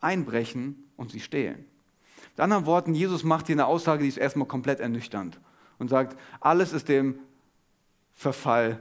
einbrechen 0.00 0.84
und 0.96 1.10
sie 1.10 1.20
stehlen. 1.20 1.64
Mit 2.30 2.40
anderen 2.40 2.66
Worten, 2.66 2.94
Jesus 2.94 3.24
macht 3.24 3.48
hier 3.48 3.56
eine 3.56 3.66
Aussage, 3.66 4.04
die 4.04 4.08
ist 4.08 4.16
erstmal 4.16 4.46
komplett 4.46 4.80
ernüchternd 4.80 5.38
und 5.78 5.88
sagt, 5.88 6.16
alles 6.40 6.72
ist 6.72 6.88
dem 6.88 7.18
Verfall 8.14 8.80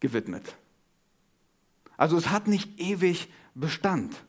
gewidmet. 0.00 0.56
Also 1.96 2.16
es 2.16 2.30
hat 2.30 2.48
nicht 2.48 2.80
ewig 2.80 3.28
Bestand. 3.54 4.24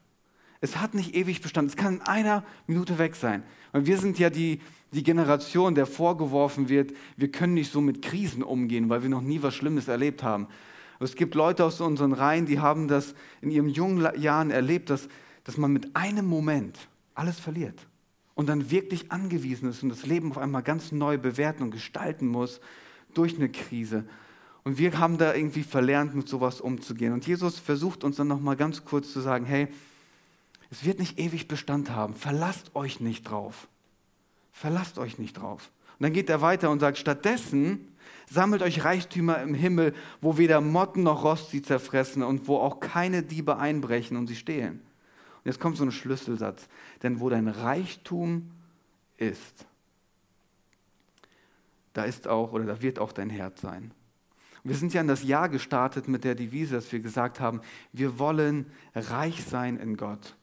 Es 0.59 0.77
hat 0.77 0.93
nicht 0.93 1.15
ewig 1.15 1.41
Bestand. 1.41 1.69
Es 1.69 1.77
kann 1.77 1.95
in 1.95 2.01
einer 2.01 2.43
Minute 2.67 2.97
weg 2.97 3.15
sein. 3.15 3.43
Und 3.71 3.85
wir 3.87 3.97
sind 3.97 4.19
ja 4.19 4.29
die, 4.29 4.59
die 4.91 5.03
Generation, 5.03 5.75
der 5.75 5.85
vorgeworfen 5.85 6.69
wird, 6.69 6.93
wir 7.15 7.31
können 7.31 7.53
nicht 7.53 7.71
so 7.71 7.81
mit 7.81 8.01
Krisen 8.01 8.43
umgehen, 8.43 8.89
weil 8.89 9.03
wir 9.03 9.09
noch 9.09 9.21
nie 9.21 9.41
was 9.41 9.55
Schlimmes 9.55 9.87
erlebt 9.87 10.23
haben. 10.23 10.47
es 10.99 11.15
gibt 11.15 11.33
Leute 11.33 11.63
aus 11.63 11.79
unseren 11.79 12.13
Reihen, 12.13 12.45
die 12.45 12.59
haben 12.59 12.87
das 12.87 13.15
in 13.41 13.51
ihren 13.51 13.69
jungen 13.69 14.19
Jahren 14.19 14.51
erlebt, 14.51 14.89
dass, 14.89 15.07
dass 15.45 15.57
man 15.57 15.71
mit 15.71 15.95
einem 15.95 16.25
Moment 16.25 16.77
alles 17.15 17.39
verliert 17.39 17.87
und 18.35 18.49
dann 18.49 18.69
wirklich 18.69 19.11
angewiesen 19.11 19.69
ist 19.69 19.83
und 19.83 19.89
das 19.89 20.05
Leben 20.05 20.31
auf 20.31 20.37
einmal 20.37 20.63
ganz 20.63 20.91
neu 20.91 21.17
bewerten 21.17 21.63
und 21.63 21.71
gestalten 21.71 22.27
muss 22.27 22.59
durch 23.13 23.35
eine 23.35 23.49
Krise. 23.49 24.05
Und 24.63 24.77
wir 24.77 24.99
haben 24.99 25.17
da 25.17 25.33
irgendwie 25.33 25.63
verlernt, 25.63 26.13
mit 26.15 26.29
sowas 26.29 26.61
umzugehen. 26.61 27.13
Und 27.13 27.25
Jesus 27.25 27.57
versucht 27.57 28.03
uns 28.03 28.17
dann 28.17 28.27
nochmal 28.27 28.55
ganz 28.55 28.85
kurz 28.85 29.11
zu 29.11 29.19
sagen, 29.19 29.45
hey, 29.45 29.67
es 30.69 30.85
wird 30.85 30.99
nicht 30.99 31.19
ewig 31.19 31.47
Bestand 31.47 31.89
haben. 31.91 32.13
Verlasst 32.13 32.75
euch 32.75 32.99
nicht 32.99 33.23
drauf. 33.23 33.67
Verlasst 34.51 34.97
euch 34.99 35.17
nicht 35.17 35.33
drauf. 35.33 35.71
Und 35.99 36.03
dann 36.03 36.13
geht 36.13 36.29
er 36.29 36.41
weiter 36.41 36.69
und 36.69 36.79
sagt, 36.79 36.97
stattdessen 36.97 37.87
sammelt 38.29 38.61
euch 38.61 38.83
Reichtümer 38.85 39.41
im 39.41 39.53
Himmel, 39.53 39.93
wo 40.21 40.37
weder 40.37 40.61
Motten 40.61 41.03
noch 41.03 41.23
Rost 41.23 41.51
sie 41.51 41.61
zerfressen 41.61 42.23
und 42.23 42.47
wo 42.47 42.57
auch 42.57 42.79
keine 42.79 43.23
Diebe 43.23 43.57
einbrechen 43.57 44.15
und 44.15 44.27
sie 44.27 44.35
stehlen. 44.35 44.81
Und 45.43 45.45
jetzt 45.45 45.59
kommt 45.59 45.77
so 45.77 45.83
ein 45.83 45.91
Schlüsselsatz. 45.91 46.67
Denn 47.03 47.19
wo 47.19 47.29
dein 47.29 47.47
Reichtum 47.47 48.51
ist, 49.17 49.65
da 51.93 52.03
ist 52.03 52.27
auch 52.27 52.53
oder 52.53 52.65
da 52.65 52.81
wird 52.81 52.99
auch 52.99 53.11
dein 53.11 53.29
Herz 53.29 53.61
sein. 53.61 53.91
Wir 54.63 54.75
sind 54.75 54.93
ja 54.93 55.01
in 55.01 55.07
das 55.07 55.23
Jahr 55.23 55.49
gestartet 55.49 56.07
mit 56.07 56.23
der 56.23 56.35
Devise, 56.35 56.75
dass 56.75 56.91
wir 56.91 56.99
gesagt 56.99 57.39
haben, 57.39 57.61
wir 57.93 58.19
wollen 58.19 58.67
reich 58.93 59.43
sein 59.43 59.77
in 59.77 59.97
Gott. 59.97 60.35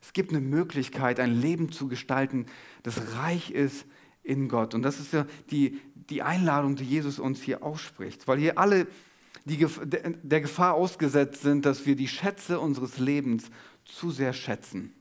Es 0.00 0.12
gibt 0.12 0.30
eine 0.30 0.40
Möglichkeit, 0.40 1.20
ein 1.20 1.40
Leben 1.40 1.70
zu 1.70 1.88
gestalten, 1.88 2.46
das 2.82 3.16
reich 3.16 3.50
ist 3.50 3.84
in 4.22 4.48
Gott. 4.48 4.74
Und 4.74 4.82
das 4.82 5.00
ist 5.00 5.12
ja 5.12 5.26
die, 5.50 5.80
die 5.94 6.22
Einladung, 6.22 6.76
die 6.76 6.84
Jesus 6.84 7.18
uns 7.18 7.42
hier 7.42 7.62
ausspricht, 7.62 8.26
weil 8.28 8.38
hier 8.38 8.58
alle 8.58 8.86
die, 9.44 9.66
der 10.22 10.40
Gefahr 10.40 10.74
ausgesetzt 10.74 11.42
sind, 11.42 11.66
dass 11.66 11.86
wir 11.86 11.96
die 11.96 12.08
Schätze 12.08 12.60
unseres 12.60 12.98
Lebens 12.98 13.50
zu 13.84 14.10
sehr 14.10 14.32
schätzen. 14.32 14.92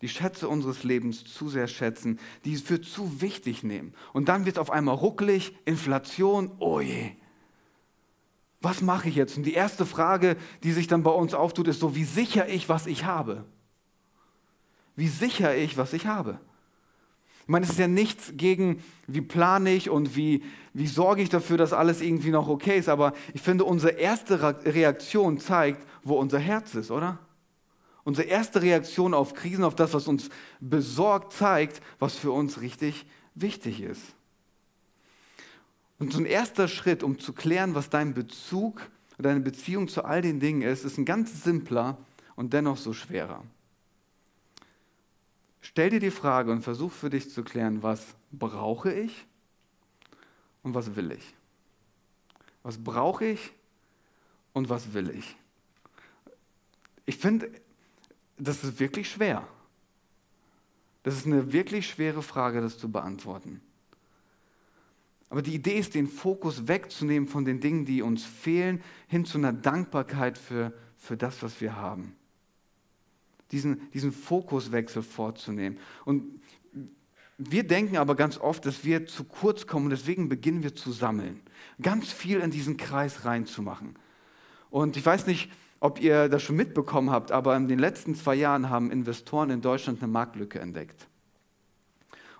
Die 0.00 0.08
Schätze 0.08 0.48
unseres 0.48 0.82
Lebens 0.82 1.24
zu 1.24 1.48
sehr 1.48 1.68
schätzen, 1.68 2.18
die 2.44 2.56
für 2.56 2.80
zu 2.80 3.20
wichtig 3.20 3.62
nehmen. 3.62 3.94
Und 4.12 4.28
dann 4.28 4.46
wird 4.46 4.56
es 4.56 4.60
auf 4.60 4.70
einmal 4.70 4.96
ruckelig, 4.96 5.56
Inflation, 5.64 6.50
oh 6.58 6.80
je. 6.80 7.12
Was 8.62 8.80
mache 8.80 9.08
ich 9.08 9.16
jetzt? 9.16 9.36
Und 9.36 9.42
die 9.42 9.54
erste 9.54 9.84
Frage, 9.84 10.36
die 10.62 10.70
sich 10.72 10.86
dann 10.86 11.02
bei 11.02 11.10
uns 11.10 11.34
auftut, 11.34 11.66
ist 11.66 11.80
so, 11.80 11.96
wie 11.96 12.04
sicher 12.04 12.48
ich, 12.48 12.68
was 12.68 12.86
ich 12.86 13.04
habe? 13.04 13.44
Wie 14.94 15.08
sicher 15.08 15.56
ich, 15.56 15.76
was 15.76 15.92
ich 15.92 16.06
habe? 16.06 16.38
Ich 17.42 17.48
meine, 17.48 17.64
es 17.64 17.72
ist 17.72 17.78
ja 17.80 17.88
nichts 17.88 18.34
gegen, 18.36 18.80
wie 19.08 19.20
plane 19.20 19.74
ich 19.74 19.90
und 19.90 20.14
wie, 20.14 20.44
wie 20.74 20.86
sorge 20.86 21.22
ich 21.22 21.28
dafür, 21.28 21.56
dass 21.58 21.72
alles 21.72 22.00
irgendwie 22.00 22.30
noch 22.30 22.48
okay 22.48 22.78
ist. 22.78 22.88
Aber 22.88 23.14
ich 23.34 23.42
finde, 23.42 23.64
unsere 23.64 23.94
erste 23.94 24.64
Reaktion 24.64 25.38
zeigt, 25.38 25.84
wo 26.04 26.14
unser 26.14 26.38
Herz 26.38 26.76
ist, 26.76 26.92
oder? 26.92 27.18
Unsere 28.04 28.28
erste 28.28 28.62
Reaktion 28.62 29.12
auf 29.12 29.34
Krisen, 29.34 29.64
auf 29.64 29.74
das, 29.74 29.92
was 29.92 30.06
uns 30.06 30.28
besorgt, 30.60 31.32
zeigt, 31.32 31.80
was 31.98 32.14
für 32.14 32.30
uns 32.30 32.60
richtig 32.60 33.06
wichtig 33.34 33.80
ist. 33.80 34.14
Und 36.02 36.12
so 36.12 36.18
ein 36.18 36.26
erster 36.26 36.66
Schritt, 36.66 37.04
um 37.04 37.20
zu 37.20 37.32
klären, 37.32 37.76
was 37.76 37.88
dein 37.88 38.12
Bezug 38.12 38.90
oder 39.20 39.28
deine 39.28 39.38
Beziehung 39.38 39.86
zu 39.86 40.04
all 40.04 40.20
den 40.20 40.40
Dingen 40.40 40.62
ist, 40.62 40.84
ist 40.84 40.98
ein 40.98 41.04
ganz 41.04 41.44
simpler 41.44 41.96
und 42.34 42.52
dennoch 42.52 42.76
so 42.76 42.92
schwerer. 42.92 43.44
Stell 45.60 45.90
dir 45.90 46.00
die 46.00 46.10
Frage 46.10 46.50
und 46.50 46.62
versuch 46.62 46.90
für 46.90 47.08
dich 47.08 47.30
zu 47.30 47.44
klären, 47.44 47.84
was 47.84 48.16
brauche 48.32 48.92
ich 48.92 49.28
und 50.64 50.74
was 50.74 50.96
will 50.96 51.12
ich? 51.12 51.34
Was 52.64 52.78
brauche 52.78 53.26
ich 53.26 53.52
und 54.54 54.68
was 54.68 54.94
will 54.94 55.08
ich? 55.08 55.36
Ich 57.06 57.16
finde, 57.16 57.48
das 58.38 58.64
ist 58.64 58.80
wirklich 58.80 59.08
schwer. 59.08 59.46
Das 61.04 61.14
ist 61.14 61.26
eine 61.26 61.52
wirklich 61.52 61.86
schwere 61.86 62.22
Frage, 62.22 62.60
das 62.60 62.76
zu 62.76 62.90
beantworten. 62.90 63.60
Aber 65.32 65.40
die 65.40 65.54
Idee 65.54 65.78
ist, 65.78 65.94
den 65.94 66.08
Fokus 66.08 66.68
wegzunehmen 66.68 67.26
von 67.26 67.46
den 67.46 67.58
Dingen, 67.58 67.86
die 67.86 68.02
uns 68.02 68.22
fehlen, 68.22 68.82
hin 69.08 69.24
zu 69.24 69.38
einer 69.38 69.54
Dankbarkeit 69.54 70.36
für, 70.36 70.74
für 70.98 71.16
das, 71.16 71.42
was 71.42 71.58
wir 71.62 71.74
haben. 71.74 72.14
Diesen, 73.50 73.90
diesen 73.92 74.12
Fokuswechsel 74.12 75.02
vorzunehmen. 75.02 75.78
Und 76.04 76.38
wir 77.38 77.66
denken 77.66 77.96
aber 77.96 78.14
ganz 78.14 78.36
oft, 78.36 78.66
dass 78.66 78.84
wir 78.84 79.06
zu 79.06 79.24
kurz 79.24 79.66
kommen 79.66 79.86
und 79.86 79.90
deswegen 79.92 80.28
beginnen 80.28 80.62
wir 80.62 80.74
zu 80.74 80.92
sammeln. 80.92 81.40
Ganz 81.80 82.12
viel 82.12 82.40
in 82.40 82.50
diesen 82.50 82.76
Kreis 82.76 83.24
reinzumachen. 83.24 83.98
Und 84.68 84.98
ich 84.98 85.06
weiß 85.06 85.26
nicht, 85.26 85.50
ob 85.80 85.98
ihr 85.98 86.28
das 86.28 86.42
schon 86.42 86.56
mitbekommen 86.56 87.08
habt, 87.08 87.32
aber 87.32 87.56
in 87.56 87.68
den 87.68 87.78
letzten 87.78 88.14
zwei 88.16 88.34
Jahren 88.34 88.68
haben 88.68 88.90
Investoren 88.90 89.48
in 89.48 89.62
Deutschland 89.62 90.02
eine 90.02 90.12
Marktlücke 90.12 90.60
entdeckt. 90.60 91.08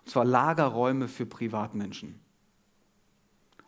Und 0.05 0.11
zwar 0.11 0.27
Lagerräume 0.27 1.09
für 1.09 1.25
Privatmenschen. 1.25 2.21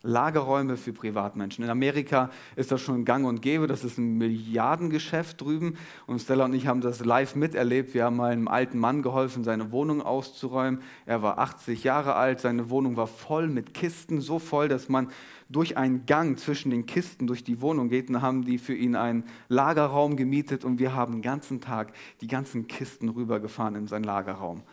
Lagerräume 0.04 0.76
für 0.76 0.92
Privatmenschen. 0.92 1.64
In 1.64 1.70
Amerika 1.70 2.30
ist 2.56 2.70
das 2.70 2.82
schon 2.82 3.06
gang 3.06 3.26
und 3.26 3.40
gäbe, 3.40 3.66
das 3.66 3.84
ist 3.84 3.96
ein 3.96 4.18
Milliardengeschäft 4.18 5.40
drüben. 5.40 5.78
Und 6.06 6.20
Stella 6.20 6.44
und 6.44 6.52
ich 6.52 6.66
haben 6.66 6.82
das 6.82 7.02
live 7.02 7.34
miterlebt. 7.34 7.94
Wir 7.94 8.04
haben 8.04 8.20
einem 8.20 8.46
alten 8.46 8.78
Mann 8.78 9.00
geholfen, 9.00 9.44
seine 9.44 9.72
Wohnung 9.72 10.02
auszuräumen. 10.02 10.82
Er 11.06 11.22
war 11.22 11.38
80 11.38 11.84
Jahre 11.84 12.16
alt, 12.16 12.40
seine 12.40 12.68
Wohnung 12.68 12.96
war 12.96 13.06
voll 13.06 13.48
mit 13.48 13.72
Kisten, 13.72 14.20
so 14.20 14.38
voll, 14.38 14.68
dass 14.68 14.90
man 14.90 15.08
durch 15.48 15.78
einen 15.78 16.04
Gang 16.04 16.38
zwischen 16.38 16.70
den 16.70 16.84
Kisten 16.84 17.26
durch 17.26 17.42
die 17.42 17.62
Wohnung 17.62 17.88
geht. 17.88 18.10
Und 18.10 18.20
haben 18.20 18.44
die 18.44 18.58
für 18.58 18.74
ihn 18.74 18.96
einen 18.96 19.24
Lagerraum 19.48 20.16
gemietet 20.16 20.66
und 20.66 20.78
wir 20.78 20.94
haben 20.94 21.14
den 21.14 21.22
ganzen 21.22 21.62
Tag 21.62 21.94
die 22.20 22.28
ganzen 22.28 22.66
Kisten 22.66 23.08
rübergefahren 23.08 23.74
in 23.74 23.86
seinen 23.86 24.04
Lagerraum. 24.04 24.64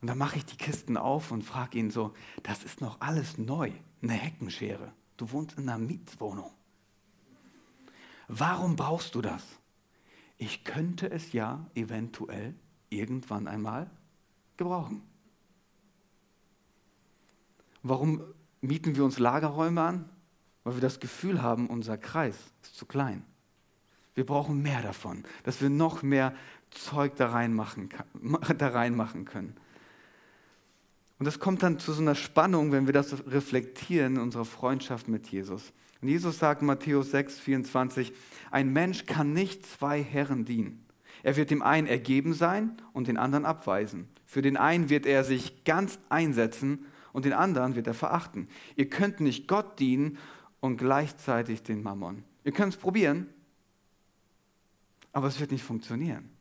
Und 0.00 0.08
dann 0.08 0.18
mache 0.18 0.36
ich 0.36 0.44
die 0.44 0.56
Kisten 0.56 0.96
auf 0.96 1.32
und 1.32 1.42
frage 1.42 1.76
ihn 1.78 1.90
so, 1.90 2.12
das 2.44 2.62
ist 2.62 2.80
noch 2.80 3.00
alles 3.00 3.36
neu 3.36 3.72
eine 4.04 4.14
Heckenschere. 4.14 4.92
Du 5.16 5.30
wohnst 5.32 5.58
in 5.58 5.68
einer 5.68 5.78
Mietswohnung. 5.78 6.50
Warum 8.28 8.76
brauchst 8.76 9.14
du 9.14 9.20
das? 9.20 9.42
Ich 10.36 10.64
könnte 10.64 11.10
es 11.10 11.32
ja 11.32 11.66
eventuell 11.74 12.54
irgendwann 12.88 13.46
einmal 13.46 13.90
gebrauchen. 14.56 15.02
Warum 17.82 18.22
mieten 18.60 18.96
wir 18.96 19.04
uns 19.04 19.18
Lagerräume 19.18 19.82
an? 19.82 20.08
Weil 20.64 20.74
wir 20.74 20.80
das 20.80 21.00
Gefühl 21.00 21.42
haben, 21.42 21.68
unser 21.68 21.98
Kreis 21.98 22.36
ist 22.62 22.76
zu 22.76 22.86
klein. 22.86 23.24
Wir 24.14 24.24
brauchen 24.24 24.62
mehr 24.62 24.80
davon, 24.80 25.24
dass 25.42 25.60
wir 25.60 25.68
noch 25.68 26.02
mehr 26.02 26.34
Zeug 26.70 27.16
da 27.16 27.28
reinmachen, 27.30 27.90
da 28.58 28.68
reinmachen 28.68 29.24
können. 29.24 29.56
Und 31.18 31.26
das 31.26 31.38
kommt 31.38 31.62
dann 31.62 31.78
zu 31.78 31.92
so 31.92 32.02
einer 32.02 32.14
Spannung, 32.14 32.72
wenn 32.72 32.86
wir 32.86 32.92
das 32.92 33.26
reflektieren 33.26 34.16
in 34.16 34.22
unserer 34.22 34.44
Freundschaft 34.44 35.08
mit 35.08 35.28
Jesus. 35.28 35.72
Und 36.02 36.08
Jesus 36.08 36.38
sagt 36.38 36.60
in 36.60 36.66
Matthäus 36.66 37.10
6, 37.12 37.38
24, 37.38 38.12
ein 38.50 38.72
Mensch 38.72 39.06
kann 39.06 39.32
nicht 39.32 39.64
zwei 39.64 40.02
Herren 40.02 40.44
dienen. 40.44 40.84
Er 41.22 41.36
wird 41.36 41.50
dem 41.50 41.62
einen 41.62 41.86
ergeben 41.86 42.34
sein 42.34 42.76
und 42.92 43.08
den 43.08 43.16
anderen 43.16 43.46
abweisen. 43.46 44.08
Für 44.26 44.42
den 44.42 44.56
einen 44.56 44.90
wird 44.90 45.06
er 45.06 45.24
sich 45.24 45.64
ganz 45.64 45.98
einsetzen 46.10 46.84
und 47.12 47.24
den 47.24 47.32
anderen 47.32 47.76
wird 47.76 47.86
er 47.86 47.94
verachten. 47.94 48.48
Ihr 48.76 48.90
könnt 48.90 49.20
nicht 49.20 49.48
Gott 49.48 49.78
dienen 49.78 50.18
und 50.60 50.76
gleichzeitig 50.76 51.62
den 51.62 51.82
Mammon. 51.82 52.24
Ihr 52.42 52.52
könnt 52.52 52.74
es 52.74 52.78
probieren, 52.78 53.28
aber 55.12 55.28
es 55.28 55.40
wird 55.40 55.52
nicht 55.52 55.64
funktionieren. 55.64 56.33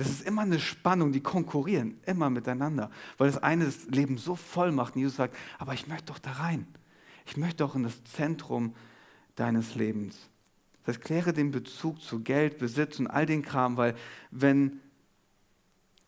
Das 0.00 0.08
ist 0.08 0.26
immer 0.26 0.40
eine 0.40 0.58
Spannung, 0.58 1.12
die 1.12 1.20
konkurrieren 1.20 2.00
immer 2.06 2.30
miteinander, 2.30 2.90
weil 3.18 3.30
das 3.30 3.42
eine 3.42 3.66
das 3.66 3.84
Leben 3.84 4.16
so 4.16 4.34
voll 4.34 4.72
macht. 4.72 4.94
Und 4.94 5.02
Jesus 5.02 5.16
sagt, 5.16 5.36
aber 5.58 5.74
ich 5.74 5.88
möchte 5.88 6.06
doch 6.06 6.18
da 6.18 6.32
rein. 6.32 6.66
Ich 7.26 7.36
möchte 7.36 7.58
doch 7.58 7.74
in 7.74 7.82
das 7.82 8.02
Zentrum 8.04 8.74
deines 9.36 9.74
Lebens. 9.74 10.16
Das 10.86 10.96
heißt, 10.96 11.04
kläre 11.04 11.34
den 11.34 11.50
Bezug 11.50 12.00
zu 12.00 12.20
Geld, 12.20 12.56
Besitz 12.56 12.98
und 12.98 13.08
all 13.08 13.26
den 13.26 13.42
Kram, 13.42 13.76
weil 13.76 13.94
wenn, 14.30 14.80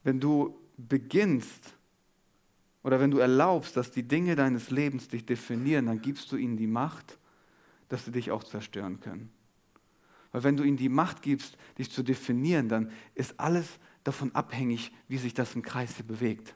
wenn 0.05 0.21
du 0.21 0.59
beginnst 0.79 1.75
oder 2.85 2.99
wenn 2.99 3.11
du 3.11 3.19
erlaubst, 3.19 3.77
dass 3.77 3.91
die 3.91 4.09
Dinge 4.09 4.37
deines 4.37 4.71
Lebens 4.71 5.09
dich 5.09 5.27
definieren, 5.27 5.85
dann 5.85 6.01
gibst 6.01 6.33
du 6.33 6.37
ihnen 6.37 6.57
die 6.57 6.67
Macht, 6.67 7.19
dass 7.91 8.07
sie 8.07 8.13
dich 8.13 8.31
auch 8.31 8.43
zerstören 8.43 9.01
können. 9.01 9.31
Weil 10.33 10.45
wenn 10.45 10.57
du 10.57 10.65
ihnen 10.65 10.77
die 10.77 10.89
Macht 10.89 11.23
gibst, 11.23 11.57
dich 11.79 11.91
zu 11.91 12.03
definieren, 12.03 12.69
dann 12.69 12.91
ist 13.15 13.39
alles 13.39 13.79
davon 14.03 14.35
abhängig, 14.35 14.93
wie 15.09 15.19
sich 15.19 15.35
das 15.35 15.55
im 15.55 15.63
Kreis 15.63 15.97
hier 15.97 16.07
bewegt. 16.07 16.55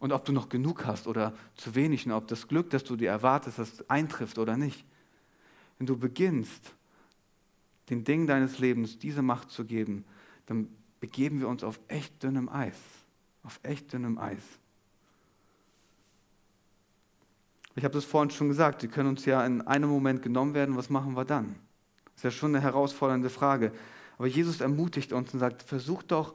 Und 0.00 0.12
ob 0.12 0.24
du 0.24 0.32
noch 0.32 0.48
genug 0.48 0.84
hast 0.84 1.06
oder 1.06 1.34
zu 1.54 1.74
wenig 1.74 2.06
und 2.06 2.12
ob 2.12 2.26
das 2.26 2.48
Glück, 2.48 2.70
das 2.70 2.84
du 2.84 2.96
dir 2.96 3.10
erwartest, 3.10 3.58
das 3.58 3.88
eintrifft 3.88 4.38
oder 4.38 4.56
nicht. 4.56 4.84
Wenn 5.78 5.86
du 5.86 5.96
beginnst, 5.96 6.74
den 7.90 8.04
Dingen 8.04 8.26
deines 8.26 8.58
Lebens 8.58 8.98
diese 8.98 9.22
Macht 9.22 9.50
zu 9.50 9.64
geben, 9.64 10.04
dann 10.46 10.68
begeben 11.00 11.40
wir 11.40 11.48
uns 11.48 11.62
auf 11.64 11.78
echt 11.88 12.22
dünnem 12.22 12.48
Eis. 12.48 12.78
Auf 13.42 13.60
echt 13.62 13.92
dünnem 13.92 14.18
Eis. 14.18 14.42
Ich 17.76 17.84
habe 17.84 17.94
das 17.94 18.04
vorhin 18.04 18.30
schon 18.30 18.48
gesagt, 18.48 18.80
sie 18.80 18.88
können 18.88 19.10
uns 19.10 19.24
ja 19.24 19.44
in 19.44 19.60
einem 19.62 19.90
Moment 19.90 20.22
genommen 20.22 20.54
werden, 20.54 20.76
was 20.76 20.90
machen 20.90 21.16
wir 21.16 21.24
dann? 21.24 21.56
Das 22.14 22.20
ist 22.20 22.24
ja 22.24 22.30
schon 22.30 22.54
eine 22.54 22.62
herausfordernde 22.62 23.30
Frage. 23.30 23.72
Aber 24.18 24.26
Jesus 24.26 24.60
ermutigt 24.60 25.12
uns 25.12 25.32
und 25.34 25.40
sagt, 25.40 25.62
versuch 25.62 26.02
doch 26.02 26.34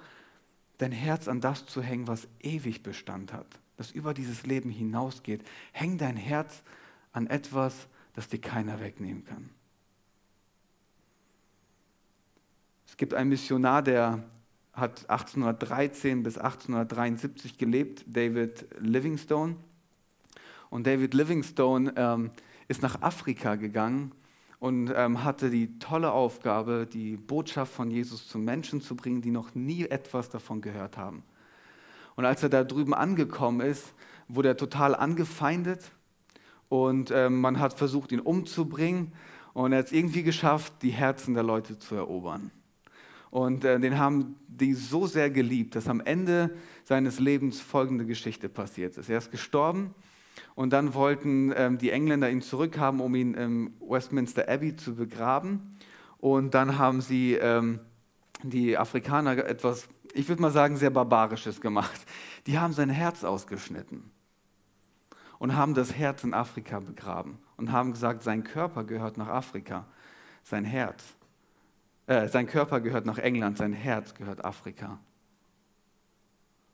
dein 0.78 0.92
Herz 0.92 1.28
an 1.28 1.42
das 1.42 1.66
zu 1.66 1.82
hängen, 1.82 2.08
was 2.08 2.28
ewig 2.40 2.84
Bestand 2.84 3.34
hat, 3.34 3.48
das 3.78 3.92
über 3.92 4.14
dieses 4.14 4.46
Leben 4.46 4.70
hinausgeht. 4.70 5.44
Häng 5.72 5.98
dein 5.98 6.18
Herz 6.18 6.64
an 7.14 7.28
etwas, 7.28 7.88
das 8.14 8.28
dir 8.28 8.40
keiner 8.40 8.80
wegnehmen 8.80 9.24
kann. 9.26 9.50
Es 12.88 12.98
gibt 12.98 13.14
einen 13.14 13.30
Missionar, 13.30 13.82
der 13.82 14.24
hat 14.74 15.10
1813 15.10 16.24
bis 16.24 16.38
1873 16.38 17.58
gelebt, 17.58 18.04
David 18.08 18.66
Livingstone. 18.80 19.56
Und 20.70 20.86
David 20.86 21.14
Livingstone 21.14 21.94
ähm, 21.96 22.32
ist 22.68 22.82
nach 22.82 23.02
Afrika 23.02 23.56
gegangen 23.56 24.12
und 24.60 24.92
ähm, 24.96 25.24
hatte 25.24 25.50
die 25.50 25.80
tolle 25.80 26.12
Aufgabe, 26.12 26.88
die 26.92 27.16
Botschaft 27.16 27.74
von 27.74 27.90
Jesus 27.90 28.28
zu 28.28 28.38
Menschen 28.38 28.82
zu 28.82 28.96
bringen, 28.96 29.22
die 29.22 29.32
noch 29.32 29.56
nie 29.56 29.86
etwas 29.86 30.30
davon 30.30 30.62
gehört 30.62 30.98
haben. 30.98 31.24
Und 32.16 32.26
als 32.26 32.44
er 32.44 32.50
da 32.50 32.64
drüben 32.64 32.94
angekommen 32.94 33.62
ist, 33.62 33.94
wurde 34.28 34.50
er 34.50 34.58
total 34.58 34.96
angefeindet 34.96 35.92
und 36.70 37.12
ähm, 37.12 37.42
man 37.42 37.60
hat 37.60 37.74
versucht, 37.74 38.12
ihn 38.12 38.20
umzubringen. 38.20 39.12
Und 39.54 39.72
er 39.72 39.80
hat 39.80 39.88
es 39.88 39.92
irgendwie 39.92 40.24
geschafft, 40.24 40.74
die 40.84 40.92
Herzen 40.92 41.34
der 41.34 41.44
Leute 41.44 41.80
zu 41.80 41.96
erobern. 41.96 42.52
Und 43.32 43.66
äh, 43.66 43.80
den 43.80 43.98
haben 43.98 44.36
die 44.48 44.74
so 44.74 45.08
sehr 45.08 45.30
geliebt, 45.30 45.76
dass 45.76 45.88
am 45.88 46.00
Ende 46.00 46.56
seines 46.84 47.20
Lebens 47.20 47.60
folgende 47.60 48.06
Geschichte 48.06 48.50
passiert 48.50 48.98
ist. 48.98 49.10
Er 49.10 49.18
ist 49.18 49.32
gestorben 49.32 49.94
und 50.56 50.72
dann 50.74 50.94
wollten 50.94 51.54
ähm, 51.56 51.78
die 51.78 51.92
Engländer 51.92 52.30
ihn 52.30 52.42
zurückhaben, 52.42 53.00
um 53.00 53.16
ihn 53.16 53.34
im 53.34 53.74
Westminster 53.80 54.48
Abbey 54.50 54.76
zu 54.76 54.96
begraben. 54.96 55.78
Und 56.18 56.54
dann 56.54 56.78
haben 56.78 57.02
sie 57.02 57.34
ähm, 57.34 57.80
die 58.44 58.78
Afrikaner 58.78 59.38
etwas, 59.38 59.88
ich 60.14 60.28
würde 60.28 60.42
mal 60.42 60.52
sagen, 60.52 60.78
sehr 60.78 60.90
Barbarisches 60.90 61.62
gemacht. 61.62 62.00
Die 62.48 62.60
haben 62.60 62.74
sein 62.74 62.90
Herz 62.90 63.24
ausgeschnitten 63.24 64.12
und 65.40 65.56
haben 65.56 65.74
das 65.74 65.96
Herz 65.96 66.24
in 66.24 66.34
Afrika 66.34 66.80
begraben 66.80 67.40
und 67.58 67.72
haben 67.72 67.92
gesagt, 67.92 68.24
sein 68.24 68.44
Körper 68.44 68.84
gehört 68.84 69.18
nach 69.18 69.28
Afrika, 69.28 69.86
sein 70.44 70.66
Herz. 70.66 71.04
Äh, 72.08 72.28
sein 72.28 72.48
Körper 72.48 72.82
gehört 72.82 73.06
nach 73.06 73.18
England, 73.18 73.58
sein 73.58 73.74
Herz 73.74 74.14
gehört 74.14 74.44
Afrika. 74.44 75.00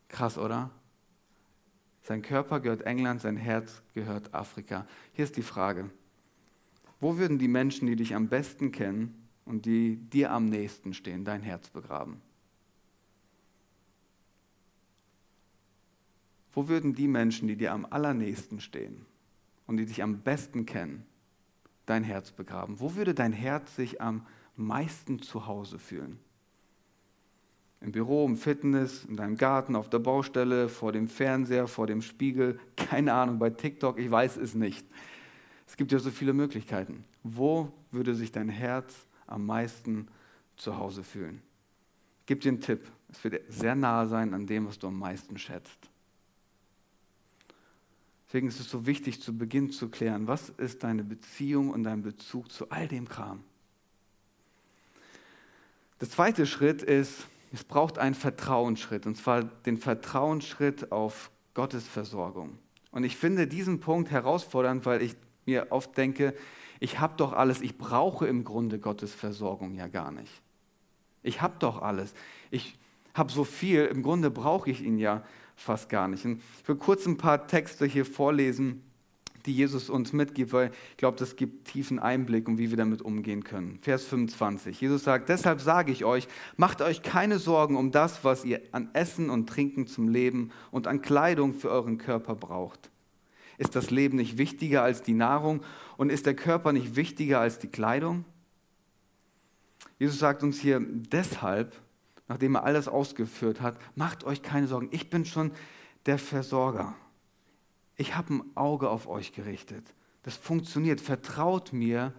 Krass, 0.08 0.38
oder? 0.38 0.72
Sein 2.06 2.22
Körper 2.22 2.60
gehört 2.60 2.84
England, 2.84 3.22
sein 3.22 3.36
Herz 3.36 3.82
gehört 3.96 4.32
Afrika. 4.32 4.86
Hier 5.14 5.26
ist 5.26 5.38
die 5.38 5.42
Frage. 5.42 5.90
Wo 7.00 7.18
würden 7.18 7.40
die 7.40 7.48
Menschen, 7.48 7.88
die 7.88 7.96
dich 7.96 8.14
am 8.14 8.28
besten 8.30 8.72
kennen 8.72 9.28
und 9.44 9.66
die 9.66 9.96
dir 9.96 10.32
am 10.32 10.46
nächsten 10.46 10.94
stehen, 10.94 11.26
dein 11.26 11.42
Herz 11.42 11.68
begraben? 11.70 12.22
Wo 16.54 16.68
würden 16.68 16.94
die 16.94 17.08
Menschen, 17.08 17.48
die 17.48 17.56
dir 17.56 17.74
am 17.74 17.88
allernächsten 17.90 18.62
stehen 18.62 19.08
und 19.66 19.78
die 19.78 19.88
dich 19.88 20.04
am 20.04 20.20
besten 20.20 20.68
kennen, 20.68 21.08
dein 21.88 22.04
Herz 22.04 22.32
begraben? 22.32 22.80
Wo 22.80 22.94
würde 22.94 23.16
dein 23.16 23.34
Herz 23.34 23.76
sich 23.76 24.00
am 24.00 24.28
meisten 24.56 25.24
zu 25.24 25.48
Hause 25.48 25.80
fühlen? 25.80 26.20
Im 27.86 27.92
Büro, 27.92 28.26
im 28.26 28.36
Fitness, 28.36 29.06
in 29.06 29.16
deinem 29.16 29.38
Garten, 29.38 29.76
auf 29.76 29.92
der 29.92 30.00
Baustelle, 30.00 30.70
vor 30.70 30.92
dem 30.92 31.08
Fernseher, 31.08 31.68
vor 31.68 31.86
dem 31.86 32.02
Spiegel, 32.02 32.60
keine 32.76 33.14
Ahnung, 33.14 33.38
bei 33.38 33.52
TikTok, 33.52 34.00
ich 34.00 34.10
weiß 34.10 34.38
es 34.38 34.56
nicht. 34.56 34.88
Es 35.68 35.78
gibt 35.78 35.92
ja 35.92 36.00
so 36.00 36.10
viele 36.10 36.34
Möglichkeiten. 36.34 37.06
Wo 37.22 37.72
würde 37.92 38.16
sich 38.16 38.32
dein 38.32 38.50
Herz 38.50 39.06
am 39.28 39.46
meisten 39.46 40.08
zu 40.58 40.80
Hause 40.80 41.04
fühlen? 41.04 41.44
Gib 42.26 42.42
dir 42.42 42.50
einen 42.50 42.62
Tipp. 42.62 42.88
Es 43.12 43.24
wird 43.24 43.44
sehr 43.50 43.76
nahe 43.76 44.08
sein 44.08 44.34
an 44.34 44.48
dem, 44.48 44.66
was 44.66 44.80
du 44.80 44.88
am 44.88 44.98
meisten 44.98 45.38
schätzt. 45.38 45.78
Deswegen 48.26 48.48
ist 48.48 48.60
es 48.60 48.68
so 48.68 48.88
wichtig, 48.88 49.22
zu 49.22 49.38
Beginn 49.38 49.70
zu 49.70 49.90
klären, 49.90 50.26
was 50.26 50.50
ist 50.50 50.84
deine 50.84 51.04
Beziehung 51.04 51.70
und 51.70 51.84
dein 51.84 52.02
Bezug 52.02 52.52
zu 52.52 52.68
all 52.72 52.88
dem 52.88 53.08
Kram. 53.08 53.44
Der 56.02 56.10
zweite 56.10 56.48
Schritt 56.48 56.82
ist, 56.82 57.28
es 57.56 57.64
braucht 57.64 57.98
einen 57.98 58.16
Vertrauensschritt, 58.16 59.06
und 59.06 59.16
zwar 59.16 59.44
den 59.44 59.78
Vertrauensschritt 59.78 60.92
auf 60.92 61.32
Gottes 61.54 61.88
Versorgung. 61.88 62.58
Und 62.92 63.06
ich 63.06 63.16
finde 63.16 63.48
diesen 63.48 63.80
Punkt 63.80 64.12
herausfordernd, 64.12 64.86
weil 64.86 65.02
ich 65.02 65.16
mir 65.46 65.68
oft 65.70 65.96
denke, 65.98 66.36
ich 66.82 67.00
habe 67.00 67.14
doch 67.16 67.32
alles, 67.32 67.62
ich 67.62 67.78
brauche 67.78 68.28
im 68.28 68.44
Grunde 68.44 68.78
Gottes 68.78 69.14
Versorgung 69.14 69.74
ja 69.74 69.88
gar 69.88 70.12
nicht. 70.12 70.42
Ich 71.24 71.42
habe 71.42 71.56
doch 71.60 71.82
alles. 71.82 72.14
Ich 72.52 72.78
habe 73.14 73.32
so 73.32 73.46
viel, 73.46 73.86
im 73.86 74.04
Grunde 74.04 74.32
brauche 74.32 74.70
ich 74.70 74.82
ihn 74.82 74.98
ja 74.98 75.24
fast 75.56 75.88
gar 75.88 76.10
nicht. 76.10 76.26
Und 76.26 76.42
ich 76.62 76.68
will 76.68 76.76
kurz 76.76 77.06
ein 77.06 77.16
paar 77.16 77.48
Texte 77.48 77.86
hier 77.86 78.06
vorlesen, 78.06 78.84
die 79.46 79.54
Jesus 79.54 79.90
uns 79.90 80.14
mitgibt, 80.14 80.54
weil 80.54 80.72
ich 80.92 80.98
glaube, 80.98 81.18
das 81.18 81.36
gibt 81.36 81.68
tiefen 81.68 82.00
Einblick, 82.00 82.48
um 82.48 82.58
wie 82.58 82.70
wir 82.70 82.78
damit 82.78 83.02
umgehen 83.02 83.44
können. 83.44 83.80
Vers 83.82 84.06
25. 84.06 84.80
Jesus 84.80 85.04
sagt, 85.04 85.30
deshalb 85.30 85.62
sage 85.62 85.92
ich 85.92 86.06
euch, 86.06 86.28
macht 86.58 86.82
euch 86.82 87.02
keine 87.02 87.40
Sorgen 87.40 87.76
um 87.76 87.92
das, 87.92 88.24
was 88.24 88.46
ihr 88.46 88.62
an 88.72 88.90
Essen 88.94 89.30
und 89.30 89.48
Trinken 89.48 89.88
zum 89.88 90.08
Leben 90.08 90.52
und 90.72 90.88
an 90.88 91.02
Kleidung 91.02 91.54
für 91.54 91.70
euren 91.70 91.98
Körper 91.98 92.36
braucht. 92.36 92.90
Ist 93.58 93.76
das 93.76 93.90
Leben 93.90 94.18
nicht 94.18 94.38
wichtiger 94.38 94.84
als 94.84 95.02
die 95.02 95.14
Nahrung 95.14 95.62
und 95.98 96.12
ist 96.12 96.26
der 96.26 96.36
Körper 96.36 96.74
nicht 96.74 96.96
wichtiger 96.96 97.40
als 97.40 97.60
die 97.60 97.70
Kleidung? 97.70 98.26
Jesus 99.98 100.20
sagt 100.20 100.44
uns 100.44 100.60
hier 100.60 100.82
deshalb, 100.84 101.80
nachdem 102.28 102.56
er 102.56 102.64
alles 102.64 102.88
ausgeführt 102.88 103.62
hat, 103.62 103.78
macht 103.96 104.26
euch 104.26 104.42
keine 104.42 104.68
Sorgen, 104.68 104.90
ich 104.92 105.10
bin 105.10 105.24
schon 105.26 105.52
der 106.06 106.18
Versorger 106.18 106.96
ich 107.98 108.16
habe 108.16 108.36
ein 108.36 108.52
Auge 108.56 108.90
auf 108.90 109.08
euch 109.08 109.34
gerichtet. 109.34 109.94
Das 110.24 110.36
funktioniert. 110.36 111.02
Vertraut 111.02 111.72
mir, 111.74 112.14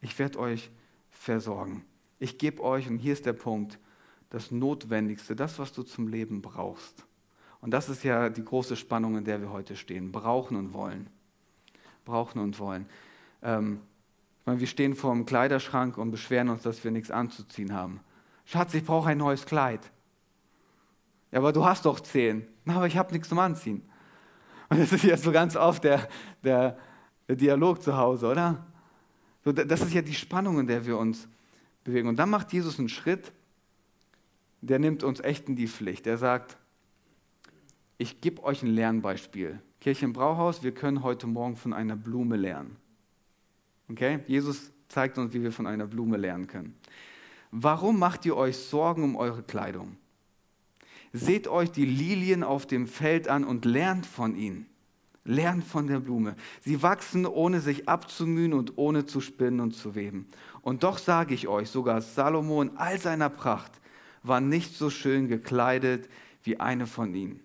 ich 0.00 0.18
werde 0.18 0.38
euch 0.38 0.70
versorgen. 1.10 1.84
Ich 2.18 2.38
gebe 2.38 2.62
euch, 2.62 2.88
und 2.88 2.98
hier 2.98 3.12
ist 3.12 3.26
der 3.26 3.32
Punkt, 3.32 3.78
das 4.30 4.50
Notwendigste, 4.50 5.36
das, 5.36 5.58
was 5.58 5.72
du 5.72 5.82
zum 5.82 6.08
Leben 6.08 6.40
brauchst. 6.40 7.04
Und 7.60 7.70
das 7.72 7.88
ist 7.88 8.02
ja 8.02 8.28
die 8.28 8.44
große 8.44 8.76
Spannung, 8.76 9.16
in 9.16 9.24
der 9.24 9.40
wir 9.40 9.50
heute 9.50 9.76
stehen. 9.76 10.10
Brauchen 10.10 10.56
und 10.56 10.72
wollen. 10.72 11.08
Brauchen 12.04 12.40
und 12.40 12.58
wollen. 12.58 12.86
Ähm, 13.42 13.80
ich 14.40 14.46
meine, 14.46 14.60
wir 14.60 14.66
stehen 14.66 14.94
vor 14.94 15.12
dem 15.12 15.26
Kleiderschrank 15.26 15.98
und 15.98 16.10
beschweren 16.10 16.48
uns, 16.48 16.62
dass 16.62 16.82
wir 16.82 16.90
nichts 16.90 17.10
anzuziehen 17.10 17.72
haben. 17.72 18.00
Schatz, 18.44 18.74
ich 18.74 18.84
brauche 18.84 19.10
ein 19.10 19.18
neues 19.18 19.46
Kleid. 19.46 19.92
Ja, 21.30 21.38
aber 21.38 21.52
du 21.52 21.64
hast 21.64 21.84
doch 21.84 22.00
zehn. 22.00 22.46
Na, 22.64 22.76
aber 22.76 22.86
ich 22.86 22.96
habe 22.96 23.12
nichts 23.12 23.28
zum 23.28 23.38
Anziehen. 23.38 23.88
Und 24.72 24.80
das 24.80 24.90
ist 24.90 25.04
ja 25.04 25.18
so 25.18 25.32
ganz 25.32 25.54
oft 25.54 25.84
der, 25.84 26.08
der, 26.42 26.78
der 27.28 27.36
Dialog 27.36 27.82
zu 27.82 27.94
Hause, 27.94 28.26
oder? 28.26 28.66
So, 29.44 29.52
das 29.52 29.82
ist 29.82 29.92
ja 29.92 30.00
die 30.00 30.14
Spannung, 30.14 30.58
in 30.60 30.66
der 30.66 30.86
wir 30.86 30.96
uns 30.96 31.28
bewegen. 31.84 32.08
Und 32.08 32.16
dann 32.16 32.30
macht 32.30 32.54
Jesus 32.54 32.78
einen 32.78 32.88
Schritt, 32.88 33.32
der 34.62 34.78
nimmt 34.78 35.02
uns 35.02 35.20
echt 35.20 35.46
in 35.46 35.56
die 35.56 35.68
Pflicht. 35.68 36.06
Er 36.06 36.16
sagt, 36.16 36.56
ich 37.98 38.22
gebe 38.22 38.42
euch 38.44 38.62
ein 38.62 38.68
Lernbeispiel. 38.68 39.60
Kirche 39.78 40.06
im 40.06 40.14
Brauhaus, 40.14 40.62
wir 40.62 40.72
können 40.72 41.02
heute 41.02 41.26
Morgen 41.26 41.56
von 41.56 41.74
einer 41.74 41.96
Blume 41.96 42.36
lernen. 42.36 42.78
Okay? 43.90 44.20
Jesus 44.26 44.72
zeigt 44.88 45.18
uns, 45.18 45.34
wie 45.34 45.42
wir 45.42 45.52
von 45.52 45.66
einer 45.66 45.86
Blume 45.86 46.16
lernen 46.16 46.46
können. 46.46 46.78
Warum 47.50 47.98
macht 47.98 48.24
ihr 48.24 48.38
euch 48.38 48.56
Sorgen 48.56 49.04
um 49.04 49.16
eure 49.16 49.42
Kleidung? 49.42 49.98
Seht 51.12 51.46
euch 51.46 51.70
die 51.70 51.84
Lilien 51.84 52.42
auf 52.42 52.66
dem 52.66 52.86
Feld 52.86 53.28
an 53.28 53.44
und 53.44 53.64
lernt 53.64 54.06
von 54.06 54.34
ihnen. 54.34 54.66
Lernt 55.24 55.62
von 55.62 55.86
der 55.86 56.00
Blume. 56.00 56.34
Sie 56.62 56.82
wachsen, 56.82 57.26
ohne 57.26 57.60
sich 57.60 57.88
abzumühen 57.88 58.54
und 58.54 58.76
ohne 58.76 59.06
zu 59.06 59.20
spinnen 59.20 59.60
und 59.60 59.72
zu 59.72 59.94
weben. 59.94 60.26
Und 60.62 60.82
doch 60.82 60.98
sage 60.98 61.34
ich 61.34 61.46
euch, 61.46 61.68
sogar 61.70 62.00
Salomo 62.00 62.60
in 62.62 62.76
all 62.76 62.98
seiner 62.98 63.28
Pracht 63.28 63.80
war 64.22 64.40
nicht 64.40 64.74
so 64.74 64.90
schön 64.90 65.28
gekleidet 65.28 66.08
wie 66.42 66.58
eine 66.58 66.86
von 66.86 67.14
ihnen. 67.14 67.40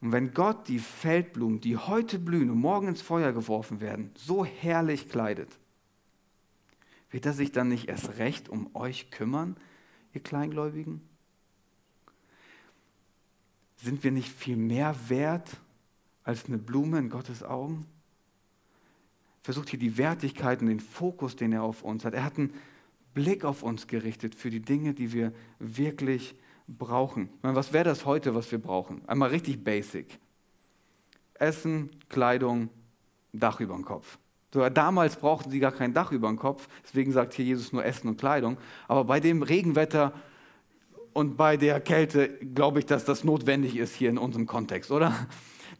Und 0.00 0.12
wenn 0.12 0.32
Gott 0.32 0.68
die 0.68 0.78
Feldblumen, 0.78 1.60
die 1.60 1.76
heute 1.76 2.18
blühen 2.18 2.50
und 2.50 2.58
morgen 2.58 2.88
ins 2.88 3.02
Feuer 3.02 3.32
geworfen 3.32 3.80
werden, 3.80 4.12
so 4.14 4.44
herrlich 4.44 5.08
kleidet, 5.08 5.58
wird 7.10 7.26
er 7.26 7.32
sich 7.32 7.50
dann 7.50 7.68
nicht 7.68 7.88
erst 7.88 8.18
recht 8.18 8.48
um 8.48 8.74
euch 8.76 9.10
kümmern, 9.10 9.56
ihr 10.12 10.22
Kleingläubigen? 10.22 11.07
Sind 13.80 14.02
wir 14.02 14.10
nicht 14.10 14.28
viel 14.28 14.56
mehr 14.56 14.94
wert 15.08 15.56
als 16.24 16.46
eine 16.46 16.58
Blume 16.58 16.98
in 16.98 17.10
Gottes 17.10 17.42
Augen? 17.42 17.86
Versucht 19.42 19.70
hier 19.70 19.78
die 19.78 19.96
Wertigkeit 19.96 20.60
und 20.60 20.66
den 20.66 20.80
Fokus, 20.80 21.36
den 21.36 21.52
er 21.52 21.62
auf 21.62 21.82
uns 21.82 22.04
hat. 22.04 22.12
Er 22.12 22.24
hat 22.24 22.38
einen 22.38 22.52
Blick 23.14 23.44
auf 23.44 23.62
uns 23.62 23.86
gerichtet 23.86 24.34
für 24.34 24.50
die 24.50 24.60
Dinge, 24.60 24.94
die 24.94 25.12
wir 25.12 25.32
wirklich 25.58 26.34
brauchen. 26.66 27.30
Meine, 27.40 27.56
was 27.56 27.72
wäre 27.72 27.84
das 27.84 28.04
heute, 28.04 28.34
was 28.34 28.50
wir 28.50 28.58
brauchen? 28.58 29.00
Einmal 29.08 29.30
richtig 29.30 29.62
basic. 29.64 30.18
Essen, 31.34 31.90
Kleidung, 32.08 32.68
Dach 33.32 33.60
über 33.60 33.74
dem 33.74 33.84
Kopf. 33.84 34.18
Sogar 34.52 34.70
damals 34.70 35.16
brauchten 35.16 35.50
sie 35.50 35.60
gar 35.60 35.72
kein 35.72 35.94
Dach 35.94 36.10
über 36.10 36.28
dem 36.28 36.38
Kopf, 36.38 36.68
deswegen 36.82 37.12
sagt 37.12 37.34
hier 37.34 37.44
Jesus 37.44 37.72
nur 37.72 37.84
Essen 37.84 38.08
und 38.08 38.18
Kleidung. 38.18 38.56
Aber 38.88 39.04
bei 39.04 39.20
dem 39.20 39.42
Regenwetter 39.42 40.12
und 41.18 41.36
bei 41.36 41.56
der 41.56 41.80
Kälte 41.80 42.28
glaube 42.28 42.78
ich, 42.78 42.86
dass 42.86 43.04
das 43.04 43.24
notwendig 43.24 43.76
ist 43.76 43.96
hier 43.96 44.08
in 44.08 44.18
unserem 44.18 44.46
Kontext, 44.46 44.92
oder? 44.92 45.12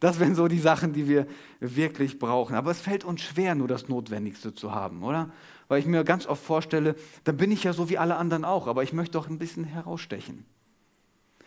Das 0.01 0.19
wären 0.19 0.35
so 0.35 0.49
die 0.49 0.59
Sachen, 0.59 0.91
die 0.91 1.07
wir 1.07 1.27
wirklich 1.61 2.19
brauchen. 2.19 2.55
Aber 2.55 2.71
es 2.71 2.81
fällt 2.81 3.05
uns 3.05 3.21
schwer, 3.21 3.55
nur 3.55 3.69
das 3.69 3.87
Notwendigste 3.87 4.53
zu 4.53 4.73
haben, 4.73 5.01
oder? 5.01 5.31
Weil 5.69 5.79
ich 5.79 5.85
mir 5.85 6.03
ganz 6.03 6.25
oft 6.25 6.43
vorstelle, 6.43 6.95
dann 7.23 7.37
bin 7.37 7.51
ich 7.51 7.63
ja 7.63 7.71
so 7.71 7.89
wie 7.89 7.97
alle 7.97 8.17
anderen 8.17 8.43
auch, 8.43 8.67
aber 8.67 8.83
ich 8.83 8.91
möchte 8.91 9.13
doch 9.13 9.29
ein 9.29 9.39
bisschen 9.39 9.63
herausstechen. 9.63 10.45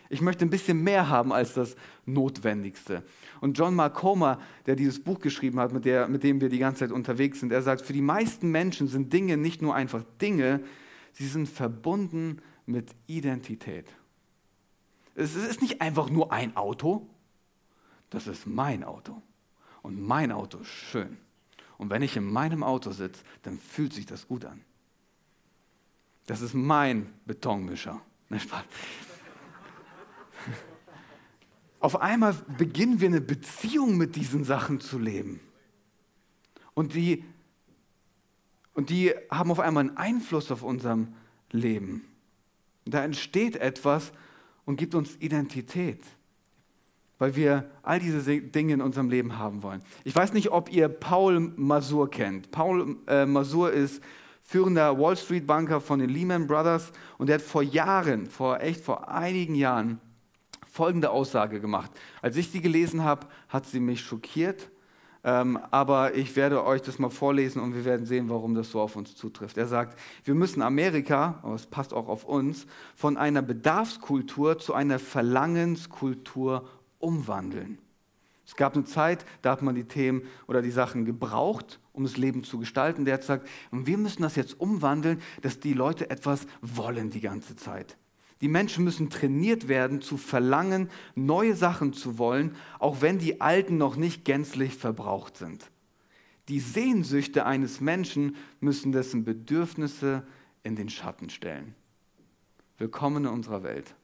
Ich 0.09 0.21
möchte 0.21 0.43
ein 0.43 0.49
bisschen 0.49 0.83
mehr 0.83 1.09
haben 1.09 1.31
als 1.31 1.53
das 1.53 1.75
Notwendigste. 2.05 3.03
Und 3.41 3.57
John 3.57 3.75
Mark 3.75 3.93
Comer, 3.93 4.39
der 4.65 4.75
dieses 4.75 5.03
Buch 5.03 5.19
geschrieben 5.19 5.59
hat, 5.59 5.71
mit, 5.71 5.85
der, 5.85 6.07
mit 6.07 6.23
dem 6.23 6.41
wir 6.41 6.49
die 6.49 6.59
ganze 6.59 6.79
Zeit 6.79 6.91
unterwegs 6.91 7.41
sind, 7.41 7.51
er 7.51 7.61
sagt, 7.61 7.81
für 7.81 7.93
die 7.93 8.01
meisten 8.01 8.49
Menschen 8.49 8.87
sind 8.87 9.13
Dinge 9.13 9.37
nicht 9.37 9.61
nur 9.61 9.75
einfach 9.75 10.03
Dinge, 10.19 10.61
sie 11.11 11.27
sind 11.27 11.47
verbunden 11.47 12.39
mit 12.65 12.95
Identität. 13.07 13.87
Es 15.15 15.35
ist 15.35 15.61
nicht 15.61 15.81
einfach 15.81 16.09
nur 16.09 16.31
ein 16.31 16.55
Auto, 16.55 17.07
das 18.09 18.27
ist 18.27 18.45
mein 18.45 18.83
Auto. 18.83 19.21
Und 19.81 20.01
mein 20.01 20.31
Auto 20.31 20.59
ist 20.59 20.67
schön. 20.67 21.17
Und 21.77 21.89
wenn 21.89 22.01
ich 22.01 22.15
in 22.15 22.31
meinem 22.31 22.63
Auto 22.63 22.91
sitze, 22.91 23.23
dann 23.41 23.57
fühlt 23.57 23.93
sich 23.93 24.05
das 24.05 24.27
gut 24.27 24.45
an. 24.45 24.61
Das 26.25 26.41
ist 26.41 26.53
mein 26.53 27.13
Betonmischer. 27.25 28.01
Ne, 28.29 28.39
Spaß. 28.39 28.63
Auf 31.79 32.01
einmal 32.01 32.33
beginnen 32.57 33.01
wir 33.01 33.09
eine 33.09 33.19
Beziehung 33.19 33.97
mit 33.97 34.15
diesen 34.15 34.45
Sachen 34.45 34.79
zu 34.79 34.97
leben. 34.97 35.41
Und 36.73 36.93
die, 36.93 37.25
und 38.73 38.89
die 38.89 39.13
haben 39.29 39.51
auf 39.51 39.59
einmal 39.59 39.87
einen 39.87 39.97
Einfluss 39.97 40.49
auf 40.49 40.63
unserem 40.63 41.13
Leben. 41.51 42.05
Da 42.85 43.03
entsteht 43.03 43.55
etwas 43.55 44.11
und 44.65 44.77
gibt 44.77 44.95
uns 44.95 45.15
Identität 45.19 45.99
weil 47.23 47.37
wir 47.37 47.71
all 47.83 47.99
diese 47.99 48.41
Dinge 48.41 48.73
in 48.73 48.81
unserem 48.81 49.09
Leben 49.09 49.37
haben 49.37 49.63
wollen. 49.63 49.81
Ich 50.03 50.13
weiß 50.13 50.33
nicht, 50.33 50.51
ob 50.51 50.69
ihr 50.69 50.89
Paul 50.89 51.39
Masur 51.55 52.11
kennt. 52.11 52.51
Paul 52.51 52.97
äh, 53.07 53.25
Masur 53.25 53.71
ist 53.71 54.03
führender 54.41 54.99
Wall 54.99 55.15
Street 55.15 55.47
Banker 55.47 55.79
von 55.79 55.99
den 55.99 56.09
Lehman 56.09 56.47
Brothers 56.47 56.91
und 57.17 57.29
er 57.29 57.35
hat 57.35 57.41
vor 57.41 57.63
Jahren, 57.63 58.27
vor 58.27 58.59
echt 58.59 58.83
vor 58.83 59.07
einigen 59.07 59.55
Jahren 59.55 60.01
folgende 60.69 61.11
Aussage 61.11 61.61
gemacht. 61.61 61.91
Als 62.21 62.35
ich 62.35 62.51
die 62.51 62.59
gelesen 62.59 63.05
habe, 63.05 63.27
hat 63.47 63.67
sie 63.67 63.79
mich 63.79 64.01
schockiert. 64.01 64.69
Ähm, 65.25 65.57
aber 65.71 66.15
ich 66.15 66.35
werde 66.35 66.65
euch 66.65 66.81
das 66.81 66.99
mal 66.99 67.09
vorlesen 67.09 67.61
und 67.61 67.73
wir 67.73 67.85
werden 67.85 68.05
sehen, 68.05 68.29
warum 68.29 68.55
das 68.55 68.71
so 68.71 68.81
auf 68.81 68.97
uns 68.97 69.15
zutrifft. 69.15 69.57
Er 69.57 69.67
sagt, 69.67 69.97
wir 70.25 70.35
müssen 70.35 70.61
Amerika, 70.61 71.39
aber 71.43 71.55
es 71.55 71.65
passt 71.65 71.93
auch 71.93 72.09
auf 72.09 72.25
uns, 72.25 72.67
von 72.95 73.15
einer 73.15 73.41
Bedarfskultur 73.41 74.59
zu 74.59 74.73
einer 74.73 74.99
Verlangenskultur 74.99 76.67
umwandeln. 76.99 77.77
Es 78.45 78.55
gab 78.55 78.75
eine 78.75 78.83
Zeit, 78.83 79.25
da 79.41 79.51
hat 79.51 79.61
man 79.61 79.75
die 79.75 79.85
Themen 79.85 80.23
oder 80.47 80.61
die 80.61 80.71
Sachen 80.71 81.05
gebraucht, 81.05 81.79
um 81.93 82.03
das 82.03 82.17
Leben 82.17 82.43
zu 82.43 82.59
gestalten. 82.59 83.05
Der 83.05 83.13
hat 83.13 83.21
gesagt, 83.21 83.47
wir 83.71 83.97
müssen 83.97 84.23
das 84.23 84.35
jetzt 84.35 84.59
umwandeln, 84.59 85.21
dass 85.41 85.61
die 85.61 85.73
Leute 85.73 86.09
etwas 86.09 86.45
wollen 86.61 87.09
die 87.09 87.21
ganze 87.21 87.55
Zeit. 87.55 87.97
Die 88.43 88.49
Menschen 88.49 88.83
müssen 88.83 89.09
trainiert 89.09 89.69
werden, 89.69 90.01
zu 90.01 90.17
verlangen, 90.17 90.89
neue 91.15 91.55
Sachen 91.55 91.93
zu 91.93 92.17
wollen, 92.17 92.57
auch 92.77 92.99
wenn 92.99 93.17
die 93.17 93.39
alten 93.39 93.77
noch 93.77 93.95
nicht 93.95 94.25
gänzlich 94.25 94.75
verbraucht 94.75 95.37
sind. 95.37 95.71
Die 96.49 96.59
Sehnsüchte 96.59 97.45
eines 97.45 97.79
Menschen 97.79 98.35
müssen 98.59 98.91
dessen 98.91 99.23
Bedürfnisse 99.23 100.27
in 100.61 100.75
den 100.75 100.89
Schatten 100.89 101.29
stellen. 101.29 101.73
Willkommen 102.77 103.23
in 103.23 103.31
unserer 103.31 103.63
Welt. 103.63 103.95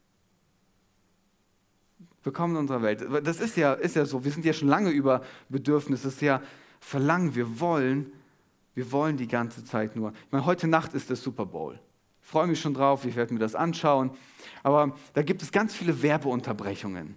Willkommen 2.24 2.54
in 2.54 2.62
unserer 2.62 2.82
Welt. 2.82 3.06
Das 3.26 3.42
ist 3.42 3.58
ja, 3.58 3.74
ist 3.74 3.98
ja 3.98 4.06
so. 4.06 4.24
Wir 4.24 4.32
sind 4.32 4.46
ja 4.46 4.54
schon 4.54 4.70
lange 4.70 4.92
über 4.92 5.22
Bedürfnisse. 5.50 6.06
Das 6.06 6.14
ist 6.14 6.22
ja 6.22 6.42
Verlangen. 6.80 7.36
Wir 7.36 7.60
wollen, 7.60 8.14
wir 8.74 8.90
wollen 8.94 9.18
die 9.18 9.28
ganze 9.28 9.66
Zeit 9.66 9.98
nur. 9.98 10.14
Ich 10.14 10.32
meine, 10.32 10.46
heute 10.46 10.70
Nacht 10.70 10.94
ist 10.94 11.10
der 11.10 11.18
Super 11.18 11.46
Bowl. 11.46 11.78
Freue 12.22 12.48
mich 12.48 12.60
schon 12.60 12.74
drauf. 12.74 13.06
Ich 13.06 13.16
werde 13.16 13.34
mir 13.34 13.40
das 13.40 13.56
anschauen. 13.56 14.12
Aber 14.64 14.96
da 15.14 15.24
gibt 15.24 15.42
es 15.42 15.52
ganz 15.52 15.74
viele 15.74 16.02
Werbeunterbrechungen. 16.02 17.16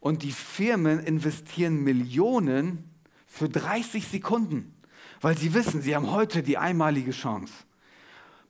Und 0.00 0.22
die 0.22 0.32
Firmen 0.32 1.00
investieren 1.00 1.82
Millionen 1.82 2.90
für 3.26 3.48
30 3.48 4.06
Sekunden, 4.06 4.74
weil 5.20 5.36
sie 5.36 5.54
wissen, 5.54 5.82
sie 5.82 5.94
haben 5.94 6.10
heute 6.10 6.42
die 6.42 6.56
einmalige 6.56 7.10
Chance 7.10 7.52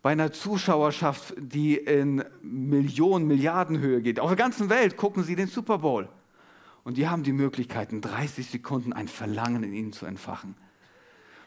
bei 0.03 0.13
einer 0.13 0.33
Zuschauerschaft, 0.33 1.35
die 1.37 1.77
in 1.77 2.25
Millionen, 2.43 3.27
Milliardenhöhe 3.27 4.01
geht. 4.01 4.21
Auf 4.21 4.29
der 4.29 4.37
ganzen 4.37 4.71
Welt 4.71 4.97
gucken 4.97 5.23
sie 5.23 5.37
den 5.37 5.49
Super 5.49 5.79
Bowl. 5.79 6.09
Und 6.85 6.97
die 6.97 7.09
haben 7.09 7.25
die 7.25 7.33
Möglichkeit, 7.33 7.93
in 7.93 8.01
30 8.01 8.47
Sekunden 8.47 8.93
ein 8.93 9.09
Verlangen 9.09 9.63
in 9.65 9.73
ihnen 9.73 9.93
zu 9.93 10.07
entfachen. 10.07 10.55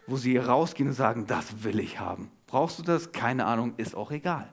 Wo 0.05 0.17
sie 0.17 0.37
rausgehen 0.37 0.89
und 0.89 0.95
sagen, 0.95 1.25
das 1.27 1.63
will 1.63 1.79
ich 1.79 1.99
haben. 1.99 2.29
Brauchst 2.51 2.77
du 2.79 2.83
das? 2.83 3.13
Keine 3.13 3.45
Ahnung, 3.45 3.75
ist 3.77 3.95
auch 3.95 4.11
egal. 4.11 4.49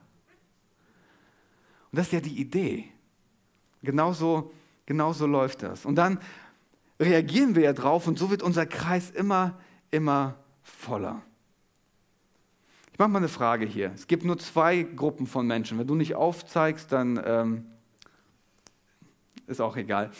Und 1.90 1.98
das 1.98 2.06
ist 2.06 2.12
ja 2.12 2.20
die 2.20 2.38
Idee. 2.38 2.84
Genauso, 3.82 4.52
genauso 4.86 5.26
läuft 5.26 5.64
das. 5.64 5.84
Und 5.84 5.96
dann 5.96 6.20
reagieren 7.00 7.56
wir 7.56 7.64
ja 7.64 7.72
drauf 7.72 8.06
und 8.06 8.16
so 8.16 8.30
wird 8.30 8.44
unser 8.44 8.66
Kreis 8.66 9.10
immer, 9.10 9.58
immer 9.90 10.36
voller. 10.62 11.22
Ich 12.92 13.00
mache 13.00 13.08
mal 13.08 13.18
eine 13.18 13.26
Frage 13.26 13.66
hier. 13.66 13.90
Es 13.96 14.06
gibt 14.06 14.24
nur 14.24 14.38
zwei 14.38 14.84
Gruppen 14.84 15.26
von 15.26 15.48
Menschen. 15.48 15.76
Wenn 15.76 15.88
du 15.88 15.96
nicht 15.96 16.14
aufzeigst, 16.14 16.92
dann 16.92 17.20
ähm, 17.24 17.66
ist 19.48 19.60
auch 19.60 19.76
egal. 19.76 20.12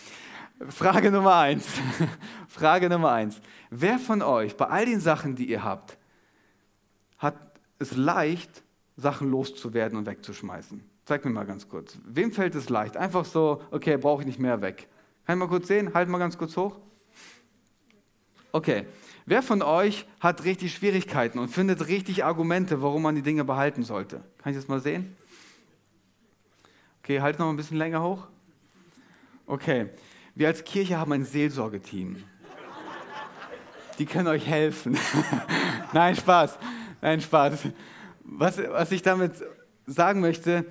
Frage 0.69 1.13
Nummer 1.13 1.37
eins. 1.37 1.69
Frage 2.49 2.89
Nummer 2.89 3.13
eins. 3.13 3.41
Wer 3.71 4.01
von 4.01 4.21
euch 4.21 4.57
bei 4.57 4.67
all 4.67 4.85
den 4.85 4.99
Sachen, 4.99 5.37
die 5.37 5.49
ihr 5.49 5.63
habt, 5.63 5.98
es 7.79 7.97
leicht, 7.97 8.63
Sachen 8.97 9.31
loszuwerden 9.31 9.99
und 9.99 10.07
wegzuschmeißen? 10.07 10.83
Zeig 11.05 11.25
mir 11.25 11.31
mal 11.31 11.47
ganz 11.47 11.69
kurz. 11.69 11.99
Wem 12.05 12.33
fällt 12.33 12.55
es 12.55 12.69
leicht? 12.69 12.97
Einfach 12.97 13.25
so, 13.25 13.63
okay, 13.71 13.97
brauche 13.97 14.23
ich 14.23 14.27
nicht 14.27 14.39
mehr 14.39 14.61
weg. 14.61 14.89
Kann 15.25 15.37
ich 15.37 15.41
mal 15.41 15.49
kurz 15.49 15.69
sehen? 15.69 15.95
Halt 15.95 16.09
mal 16.09 16.19
ganz 16.19 16.37
kurz 16.37 16.57
hoch. 16.57 16.79
Okay. 18.53 18.87
Wer 19.27 19.43
von 19.43 19.61
euch 19.61 20.07
hat 20.21 20.45
richtig 20.45 20.75
Schwierigkeiten 20.75 21.39
und 21.39 21.49
findet 21.49 21.87
richtig 21.87 22.25
Argumente, 22.25 22.81
warum 22.83 23.03
man 23.03 23.15
die 23.15 23.23
Dinge 23.23 23.45
behalten 23.45 23.83
sollte? 23.83 24.23
Kann 24.39 24.53
ich 24.53 24.59
das 24.59 24.69
mal 24.69 24.81
sehen? 24.81 25.15
Okay, 27.03 27.21
halt 27.21 27.39
noch 27.39 27.49
ein 27.51 27.57
bisschen 27.57 27.77
länger 27.77 28.03
hoch. 28.03 28.27
Okay, 29.47 29.91
wir 30.35 30.49
als 30.49 30.65
Kirche 30.65 30.99
haben 30.99 31.13
ein 31.13 31.25
Seelsorgeteam. 31.25 32.23
Die 33.99 34.07
können 34.07 34.29
euch 34.29 34.47
helfen. 34.47 34.97
Nein, 35.93 36.17
Spaß. 36.17 36.59
Nein, 37.01 37.21
Spaß. 37.21 37.69
Was, 38.25 38.59
was 38.59 38.93
ich 38.93 39.03
damit 39.03 39.33
sagen 39.87 40.21
möchte, 40.21 40.65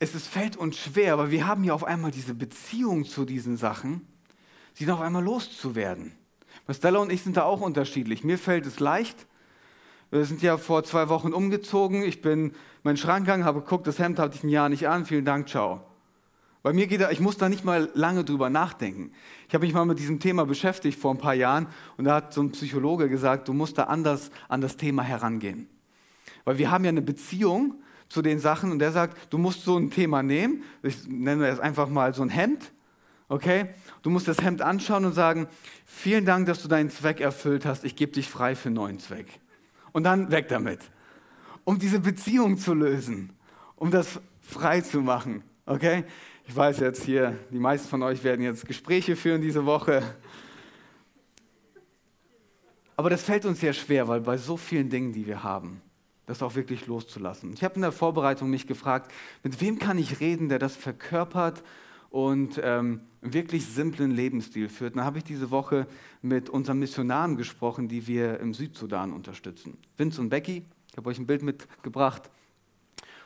ist, 0.00 0.14
es 0.14 0.26
fällt 0.26 0.56
uns 0.56 0.76
schwer, 0.76 1.12
aber 1.12 1.30
wir 1.30 1.46
haben 1.46 1.64
ja 1.64 1.74
auf 1.74 1.84
einmal 1.84 2.10
diese 2.10 2.34
Beziehung 2.34 3.04
zu 3.04 3.24
diesen 3.24 3.56
Sachen, 3.56 4.06
sie 4.74 4.86
noch 4.86 5.00
einmal 5.00 5.22
loszuwerden. 5.22 6.12
Stella 6.70 6.98
und 7.00 7.12
ich 7.12 7.22
sind 7.22 7.36
da 7.36 7.44
auch 7.44 7.60
unterschiedlich. 7.60 8.24
Mir 8.24 8.38
fällt 8.38 8.66
es 8.66 8.80
leicht. 8.80 9.26
Wir 10.10 10.24
sind 10.24 10.42
ja 10.42 10.56
vor 10.56 10.84
zwei 10.84 11.08
Wochen 11.08 11.32
umgezogen. 11.32 12.02
Ich 12.02 12.22
bin 12.22 12.50
in 12.50 12.54
meinen 12.82 12.96
Schrank 12.96 13.26
gegangen, 13.26 13.44
habe 13.44 13.60
geguckt, 13.60 13.86
das 13.86 13.98
Hemd 13.98 14.18
hatte 14.18 14.36
ich 14.36 14.42
ein 14.42 14.48
Jahr 14.48 14.68
nicht 14.68 14.88
an. 14.88 15.06
Vielen 15.06 15.24
Dank, 15.24 15.48
ciao. 15.48 15.91
Bei 16.62 16.72
mir 16.72 16.86
geht 16.86 17.00
da, 17.00 17.10
ich 17.10 17.18
muss 17.18 17.36
da 17.36 17.48
nicht 17.48 17.64
mal 17.64 17.90
lange 17.94 18.24
drüber 18.24 18.48
nachdenken. 18.48 19.12
Ich 19.48 19.54
habe 19.54 19.66
mich 19.66 19.74
mal 19.74 19.84
mit 19.84 19.98
diesem 19.98 20.20
Thema 20.20 20.46
beschäftigt 20.46 20.98
vor 20.98 21.12
ein 21.12 21.18
paar 21.18 21.34
Jahren 21.34 21.66
und 21.96 22.04
da 22.04 22.14
hat 22.16 22.32
so 22.32 22.40
ein 22.40 22.52
Psychologe 22.52 23.08
gesagt, 23.08 23.48
du 23.48 23.52
musst 23.52 23.78
da 23.78 23.84
anders 23.84 24.30
an 24.48 24.60
das 24.60 24.76
Thema 24.76 25.02
herangehen. 25.02 25.68
Weil 26.44 26.58
wir 26.58 26.70
haben 26.70 26.84
ja 26.84 26.90
eine 26.90 27.02
Beziehung 27.02 27.74
zu 28.08 28.22
den 28.22 28.38
Sachen 28.38 28.70
und 28.70 28.78
der 28.78 28.92
sagt, 28.92 29.32
du 29.32 29.38
musst 29.38 29.64
so 29.64 29.76
ein 29.76 29.90
Thema 29.90 30.22
nehmen, 30.22 30.62
ich 30.82 31.08
nenne 31.08 31.48
das 31.48 31.58
einfach 31.58 31.88
mal 31.88 32.14
so 32.14 32.22
ein 32.22 32.28
Hemd, 32.28 32.72
okay? 33.28 33.70
Du 34.02 34.10
musst 34.10 34.28
das 34.28 34.40
Hemd 34.40 34.62
anschauen 34.62 35.04
und 35.04 35.14
sagen, 35.14 35.48
vielen 35.84 36.24
Dank, 36.24 36.46
dass 36.46 36.62
du 36.62 36.68
deinen 36.68 36.90
Zweck 36.90 37.20
erfüllt 37.20 37.66
hast, 37.66 37.84
ich 37.84 37.96
gebe 37.96 38.12
dich 38.12 38.28
frei 38.28 38.54
für 38.54 38.68
einen 38.68 38.76
neuen 38.76 38.98
Zweck. 39.00 39.26
Und 39.92 40.04
dann 40.04 40.30
weg 40.30 40.48
damit. 40.48 40.80
Um 41.64 41.78
diese 41.78 42.00
Beziehung 42.00 42.56
zu 42.58 42.74
lösen, 42.74 43.32
um 43.76 43.90
das 43.90 44.20
frei 44.42 44.80
zu 44.80 45.00
machen, 45.00 45.42
okay? 45.72 46.04
Ich 46.46 46.54
weiß 46.54 46.80
jetzt 46.80 47.04
hier, 47.04 47.38
die 47.50 47.58
meisten 47.58 47.88
von 47.88 48.02
euch 48.02 48.22
werden 48.24 48.42
jetzt 48.42 48.66
Gespräche 48.66 49.16
führen 49.16 49.40
diese 49.40 49.64
Woche. 49.64 50.02
Aber 52.96 53.10
das 53.10 53.22
fällt 53.22 53.44
uns 53.46 53.60
sehr 53.60 53.72
schwer, 53.72 54.06
weil 54.08 54.20
bei 54.20 54.36
so 54.36 54.56
vielen 54.56 54.90
Dingen, 54.90 55.12
die 55.12 55.26
wir 55.26 55.42
haben, 55.42 55.80
das 56.26 56.42
auch 56.42 56.54
wirklich 56.54 56.86
loszulassen. 56.86 57.52
Ich 57.54 57.64
habe 57.64 57.76
in 57.76 57.82
der 57.82 57.92
Vorbereitung 57.92 58.50
mich 58.50 58.66
gefragt, 58.66 59.10
mit 59.42 59.60
wem 59.60 59.78
kann 59.78 59.98
ich 59.98 60.20
reden, 60.20 60.48
der 60.48 60.58
das 60.58 60.76
verkörpert 60.76 61.62
und 62.10 62.60
ähm, 62.62 63.00
einen 63.22 63.32
wirklich 63.32 63.64
simplen 63.64 64.10
Lebensstil 64.10 64.68
führt. 64.68 64.96
Da 64.96 65.04
habe 65.04 65.18
ich 65.18 65.24
diese 65.24 65.50
Woche 65.50 65.86
mit 66.20 66.50
unseren 66.50 66.78
Missionaren 66.78 67.36
gesprochen, 67.36 67.88
die 67.88 68.06
wir 68.06 68.38
im 68.40 68.52
Südsudan 68.52 69.12
unterstützen. 69.12 69.78
Vince 69.96 70.20
und 70.20 70.28
Becky, 70.28 70.64
ich 70.90 70.96
habe 70.96 71.08
euch 71.08 71.18
ein 71.18 71.26
Bild 71.26 71.42
mitgebracht. 71.42 72.30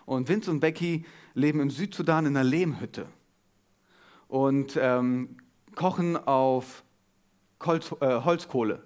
Und 0.07 0.29
Vince 0.29 0.51
und 0.51 0.61
Becky 0.61 1.05
leben 1.35 1.61
im 1.61 1.71
Südsudan 1.71 2.25
in 2.25 2.37
einer 2.37 2.49
Lehmhütte 2.49 3.07
und 4.29 4.79
ähm, 4.81 5.37
kochen 5.75 6.17
auf 6.17 6.83
Holz, 7.63 7.95
äh, 8.01 8.23
Holzkohle. 8.23 8.83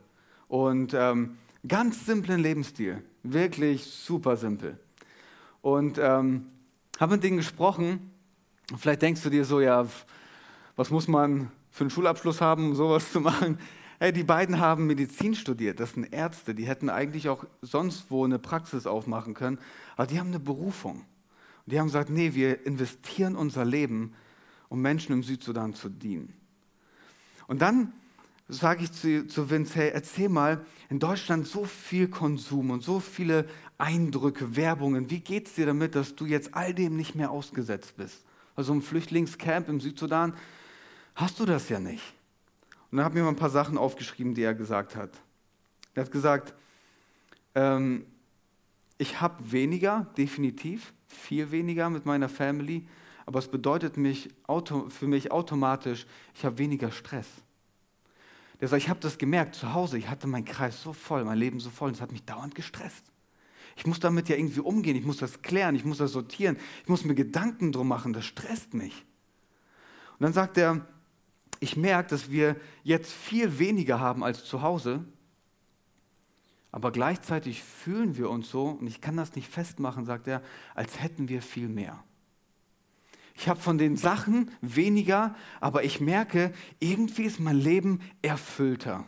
Und 0.48 0.94
ähm, 0.94 1.36
ganz 1.68 2.04
simplen 2.04 2.40
Lebensstil, 2.40 3.04
wirklich 3.22 3.84
super 3.84 4.36
simpel. 4.36 4.80
Und 5.62 5.98
ähm, 5.98 6.46
habe 6.98 7.14
mit 7.14 7.22
denen 7.22 7.36
gesprochen 7.36 8.10
Vielleicht 8.76 9.02
denkst 9.02 9.22
du 9.22 9.30
dir 9.30 9.44
so, 9.44 9.60
ja, 9.60 9.84
was 10.76 10.90
muss 10.90 11.08
man 11.08 11.50
für 11.70 11.82
einen 11.82 11.90
Schulabschluss 11.90 12.40
haben, 12.40 12.68
um 12.68 12.74
sowas 12.74 13.10
zu 13.10 13.20
machen? 13.20 13.58
Hey, 14.02 14.14
die 14.14 14.24
beiden 14.24 14.58
haben 14.58 14.86
Medizin 14.86 15.34
studiert, 15.34 15.78
das 15.78 15.92
sind 15.92 16.10
Ärzte, 16.10 16.54
die 16.54 16.66
hätten 16.66 16.88
eigentlich 16.88 17.28
auch 17.28 17.44
sonst 17.60 18.06
wo 18.08 18.24
eine 18.24 18.38
Praxis 18.38 18.86
aufmachen 18.86 19.34
können, 19.34 19.58
aber 19.94 20.06
die 20.06 20.18
haben 20.18 20.28
eine 20.28 20.40
Berufung. 20.40 21.00
Und 21.66 21.72
die 21.72 21.78
haben 21.78 21.88
gesagt, 21.88 22.08
nee, 22.08 22.32
wir 22.32 22.64
investieren 22.64 23.36
unser 23.36 23.66
Leben, 23.66 24.14
um 24.70 24.80
Menschen 24.80 25.12
im 25.12 25.22
Südsudan 25.22 25.74
zu 25.74 25.90
dienen. 25.90 26.32
Und 27.46 27.60
dann 27.60 27.92
sage 28.48 28.84
ich 28.84 28.92
zu, 28.92 29.26
zu 29.26 29.50
Vince, 29.50 29.74
hey, 29.74 29.90
erzähl 29.90 30.30
mal, 30.30 30.64
in 30.88 30.98
Deutschland 30.98 31.46
so 31.46 31.66
viel 31.66 32.08
Konsum 32.08 32.70
und 32.70 32.82
so 32.82 33.00
viele 33.00 33.46
Eindrücke, 33.76 34.56
Werbungen, 34.56 35.10
wie 35.10 35.20
geht 35.20 35.48
es 35.48 35.56
dir 35.56 35.66
damit, 35.66 35.94
dass 35.94 36.16
du 36.16 36.24
jetzt 36.24 36.54
all 36.54 36.72
dem 36.72 36.96
nicht 36.96 37.16
mehr 37.16 37.30
ausgesetzt 37.30 37.98
bist? 37.98 38.24
Also 38.56 38.72
im 38.72 38.80
Flüchtlingscamp 38.80 39.68
im 39.68 39.78
Südsudan 39.78 40.32
hast 41.14 41.38
du 41.38 41.44
das 41.44 41.68
ja 41.68 41.78
nicht. 41.78 42.14
Und 42.90 42.98
dann 42.98 43.06
ich 43.06 43.14
mir 43.14 43.22
mal 43.22 43.28
ein 43.30 43.36
paar 43.36 43.50
Sachen 43.50 43.78
aufgeschrieben, 43.78 44.34
die 44.34 44.42
er 44.42 44.54
gesagt 44.54 44.96
hat. 44.96 45.10
Er 45.94 46.04
hat 46.04 46.10
gesagt, 46.10 46.54
ähm, 47.54 48.04
ich 48.98 49.20
habe 49.20 49.52
weniger, 49.52 50.06
definitiv, 50.16 50.92
viel 51.08 51.50
weniger 51.50 51.88
mit 51.90 52.04
meiner 52.06 52.28
Family, 52.28 52.86
aber 53.26 53.38
es 53.38 53.48
bedeutet 53.48 53.96
mich 53.96 54.28
auto, 54.46 54.88
für 54.88 55.06
mich 55.06 55.30
automatisch, 55.30 56.06
ich 56.34 56.44
habe 56.44 56.58
weniger 56.58 56.90
Stress. 56.90 57.26
Der 58.60 58.68
sagt, 58.68 58.82
ich 58.82 58.88
habe 58.88 59.00
das 59.00 59.18
gemerkt 59.18 59.54
zu 59.54 59.72
Hause, 59.72 59.96
ich 59.96 60.08
hatte 60.08 60.26
meinen 60.26 60.44
Kreis 60.44 60.82
so 60.82 60.92
voll, 60.92 61.24
mein 61.24 61.38
Leben 61.38 61.60
so 61.60 61.70
voll, 61.70 61.88
und 61.88 61.94
es 61.94 62.00
hat 62.00 62.12
mich 62.12 62.24
dauernd 62.24 62.54
gestresst. 62.54 63.04
Ich 63.76 63.86
muss 63.86 64.00
damit 64.00 64.28
ja 64.28 64.36
irgendwie 64.36 64.60
umgehen, 64.60 64.96
ich 64.96 65.06
muss 65.06 65.16
das 65.16 65.42
klären, 65.42 65.74
ich 65.74 65.84
muss 65.84 65.98
das 65.98 66.12
sortieren, 66.12 66.56
ich 66.82 66.88
muss 66.88 67.04
mir 67.04 67.14
Gedanken 67.14 67.72
drum 67.72 67.88
machen, 67.88 68.12
das 68.12 68.26
stresst 68.26 68.74
mich. 68.74 69.04
Und 70.18 70.24
dann 70.24 70.32
sagt 70.32 70.58
er, 70.58 70.86
ich 71.60 71.76
merke, 71.76 72.10
dass 72.10 72.30
wir 72.30 72.56
jetzt 72.82 73.12
viel 73.12 73.58
weniger 73.58 74.00
haben 74.00 74.24
als 74.24 74.44
zu 74.44 74.62
Hause, 74.62 75.04
aber 76.72 76.92
gleichzeitig 76.92 77.62
fühlen 77.62 78.16
wir 78.16 78.30
uns 78.30 78.50
so, 78.50 78.68
und 78.68 78.86
ich 78.86 79.00
kann 79.00 79.16
das 79.16 79.34
nicht 79.34 79.48
festmachen, 79.48 80.04
sagt 80.04 80.26
er, 80.26 80.42
als 80.74 81.00
hätten 81.00 81.28
wir 81.28 81.42
viel 81.42 81.68
mehr. 81.68 82.02
Ich 83.34 83.48
habe 83.48 83.60
von 83.60 83.78
den 83.78 83.96
Sachen 83.96 84.50
weniger, 84.60 85.34
aber 85.60 85.84
ich 85.84 86.00
merke, 86.00 86.52
irgendwie 86.78 87.24
ist 87.24 87.40
mein 87.40 87.56
Leben 87.56 88.00
erfüllter. 88.22 89.06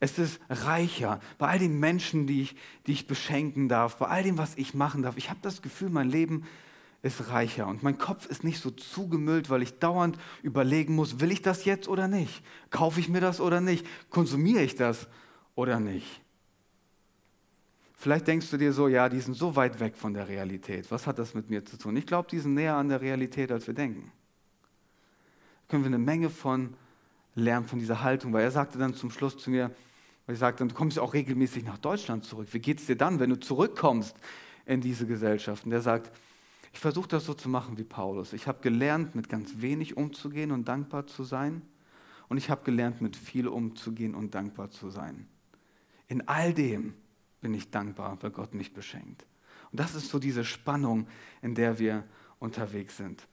Es 0.00 0.18
ist 0.18 0.40
reicher. 0.50 1.20
Bei 1.38 1.48
all 1.48 1.58
den 1.58 1.78
Menschen, 1.78 2.26
die 2.26 2.42
ich, 2.42 2.56
die 2.86 2.92
ich 2.92 3.06
beschenken 3.06 3.68
darf, 3.68 3.96
bei 3.96 4.06
all 4.06 4.22
dem, 4.22 4.36
was 4.36 4.56
ich 4.56 4.74
machen 4.74 5.02
darf. 5.02 5.16
Ich 5.16 5.30
habe 5.30 5.40
das 5.42 5.62
Gefühl, 5.62 5.90
mein 5.90 6.10
Leben 6.10 6.44
ist 7.06 7.30
reicher. 7.30 7.66
Und 7.66 7.82
mein 7.82 7.98
Kopf 7.98 8.26
ist 8.26 8.44
nicht 8.44 8.60
so 8.60 8.70
zugemüllt, 8.70 9.48
weil 9.48 9.62
ich 9.62 9.78
dauernd 9.78 10.18
überlegen 10.42 10.94
muss, 10.94 11.20
will 11.20 11.32
ich 11.32 11.42
das 11.42 11.64
jetzt 11.64 11.88
oder 11.88 12.08
nicht? 12.08 12.42
Kaufe 12.70 13.00
ich 13.00 13.08
mir 13.08 13.20
das 13.20 13.40
oder 13.40 13.60
nicht? 13.60 13.86
Konsumiere 14.10 14.62
ich 14.62 14.74
das 14.74 15.08
oder 15.54 15.80
nicht? 15.80 16.20
Vielleicht 17.94 18.26
denkst 18.26 18.50
du 18.50 18.58
dir 18.58 18.72
so, 18.72 18.88
ja, 18.88 19.08
die 19.08 19.20
sind 19.20 19.34
so 19.34 19.56
weit 19.56 19.80
weg 19.80 19.96
von 19.96 20.12
der 20.12 20.28
Realität. 20.28 20.90
Was 20.90 21.06
hat 21.06 21.18
das 21.18 21.34
mit 21.34 21.48
mir 21.48 21.64
zu 21.64 21.78
tun? 21.78 21.96
Ich 21.96 22.06
glaube, 22.06 22.28
die 22.30 22.38
sind 22.38 22.54
näher 22.54 22.76
an 22.76 22.88
der 22.88 23.00
Realität, 23.00 23.50
als 23.50 23.66
wir 23.66 23.74
denken. 23.74 24.12
Da 25.62 25.70
können 25.70 25.82
wir 25.82 25.88
eine 25.88 25.98
Menge 25.98 26.28
von 26.28 26.74
lernen, 27.34 27.66
von 27.66 27.78
dieser 27.78 28.02
Haltung, 28.02 28.32
weil 28.32 28.44
er 28.44 28.50
sagte 28.50 28.78
dann 28.78 28.94
zum 28.94 29.10
Schluss 29.10 29.38
zu 29.38 29.50
mir, 29.50 29.70
weil 30.26 30.34
ich 30.34 30.38
sagte, 30.38 30.66
du 30.66 30.74
kommst 30.74 30.98
ja 30.98 31.02
auch 31.02 31.14
regelmäßig 31.14 31.64
nach 31.64 31.78
Deutschland 31.78 32.24
zurück. 32.24 32.48
Wie 32.52 32.58
geht 32.58 32.80
es 32.80 32.86
dir 32.86 32.96
dann, 32.96 33.18
wenn 33.18 33.30
du 33.30 33.40
zurückkommst 33.40 34.16
in 34.66 34.80
diese 34.80 35.06
Gesellschaft? 35.06 35.64
Und 35.64 35.72
er 35.72 35.80
sagt, 35.80 36.10
ich 36.76 36.80
versuche 36.80 37.08
das 37.08 37.24
so 37.24 37.32
zu 37.32 37.48
machen 37.48 37.78
wie 37.78 37.84
Paulus. 37.84 38.34
Ich 38.34 38.46
habe 38.46 38.60
gelernt, 38.60 39.14
mit 39.14 39.30
ganz 39.30 39.62
wenig 39.62 39.96
umzugehen 39.96 40.52
und 40.52 40.68
dankbar 40.68 41.06
zu 41.06 41.24
sein. 41.24 41.62
Und 42.28 42.36
ich 42.36 42.50
habe 42.50 42.64
gelernt, 42.64 43.00
mit 43.00 43.16
viel 43.16 43.48
umzugehen 43.48 44.14
und 44.14 44.34
dankbar 44.34 44.70
zu 44.70 44.90
sein. 44.90 45.26
In 46.06 46.28
all 46.28 46.52
dem 46.52 46.92
bin 47.40 47.54
ich 47.54 47.70
dankbar, 47.70 48.18
weil 48.20 48.30
Gott 48.30 48.52
mich 48.52 48.74
beschenkt. 48.74 49.24
Und 49.72 49.80
das 49.80 49.94
ist 49.94 50.10
so 50.10 50.18
diese 50.18 50.44
Spannung, 50.44 51.06
in 51.40 51.54
der 51.54 51.78
wir 51.78 52.04
unterwegs 52.40 52.98
sind. 52.98 53.26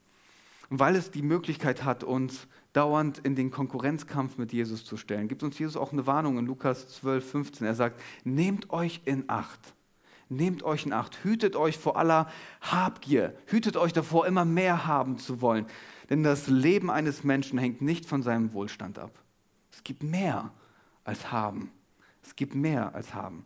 Und 0.70 0.80
weil 0.80 0.96
es 0.96 1.12
die 1.12 1.22
Möglichkeit 1.22 1.84
hat, 1.84 2.06
uns 2.06 2.48
dauernd 2.72 3.18
in 3.18 3.36
den 3.36 3.52
Konkurrenzkampf 3.52 4.38
mit 4.38 4.54
Jesus 4.54 4.86
zu 4.86 4.96
stellen, 4.96 5.28
gibt 5.28 5.44
uns 5.44 5.60
Jesus 5.60 5.76
auch 5.76 5.92
eine 5.92 6.08
Warnung 6.08 6.38
in 6.38 6.46
Lukas 6.46 6.88
12, 6.88 7.30
15. 7.30 7.68
Er 7.68 7.76
sagt, 7.76 8.00
nehmt 8.24 8.70
euch 8.70 9.02
in 9.04 9.26
Acht. 9.28 9.74
Nehmt 10.30 10.64
euch 10.64 10.86
in 10.86 10.94
Acht. 10.94 11.24
Hütet 11.24 11.56
euch 11.56 11.78
vor 11.78 11.98
aller 11.98 12.30
Habgier. 12.62 13.36
Hütet 13.48 13.78
euch 13.78 13.94
davor, 13.94 14.26
immer 14.26 14.46
mehr 14.46 14.88
haben 14.88 15.18
zu 15.18 15.42
wollen. 15.42 15.66
Denn 16.10 16.24
das 16.24 16.48
Leben 16.48 16.90
eines 16.90 17.24
Menschen 17.24 17.60
hängt 17.60 17.82
nicht 17.82 18.06
von 18.06 18.24
seinem 18.24 18.54
Wohlstand 18.54 19.00
ab. 19.00 19.12
Es 19.72 19.84
gibt 19.84 20.04
mehr 20.04 20.52
als 21.04 21.32
haben. 21.32 21.72
Es 22.24 22.36
gibt 22.36 22.56
mehr 22.56 22.96
als 22.96 23.14
haben. 23.14 23.46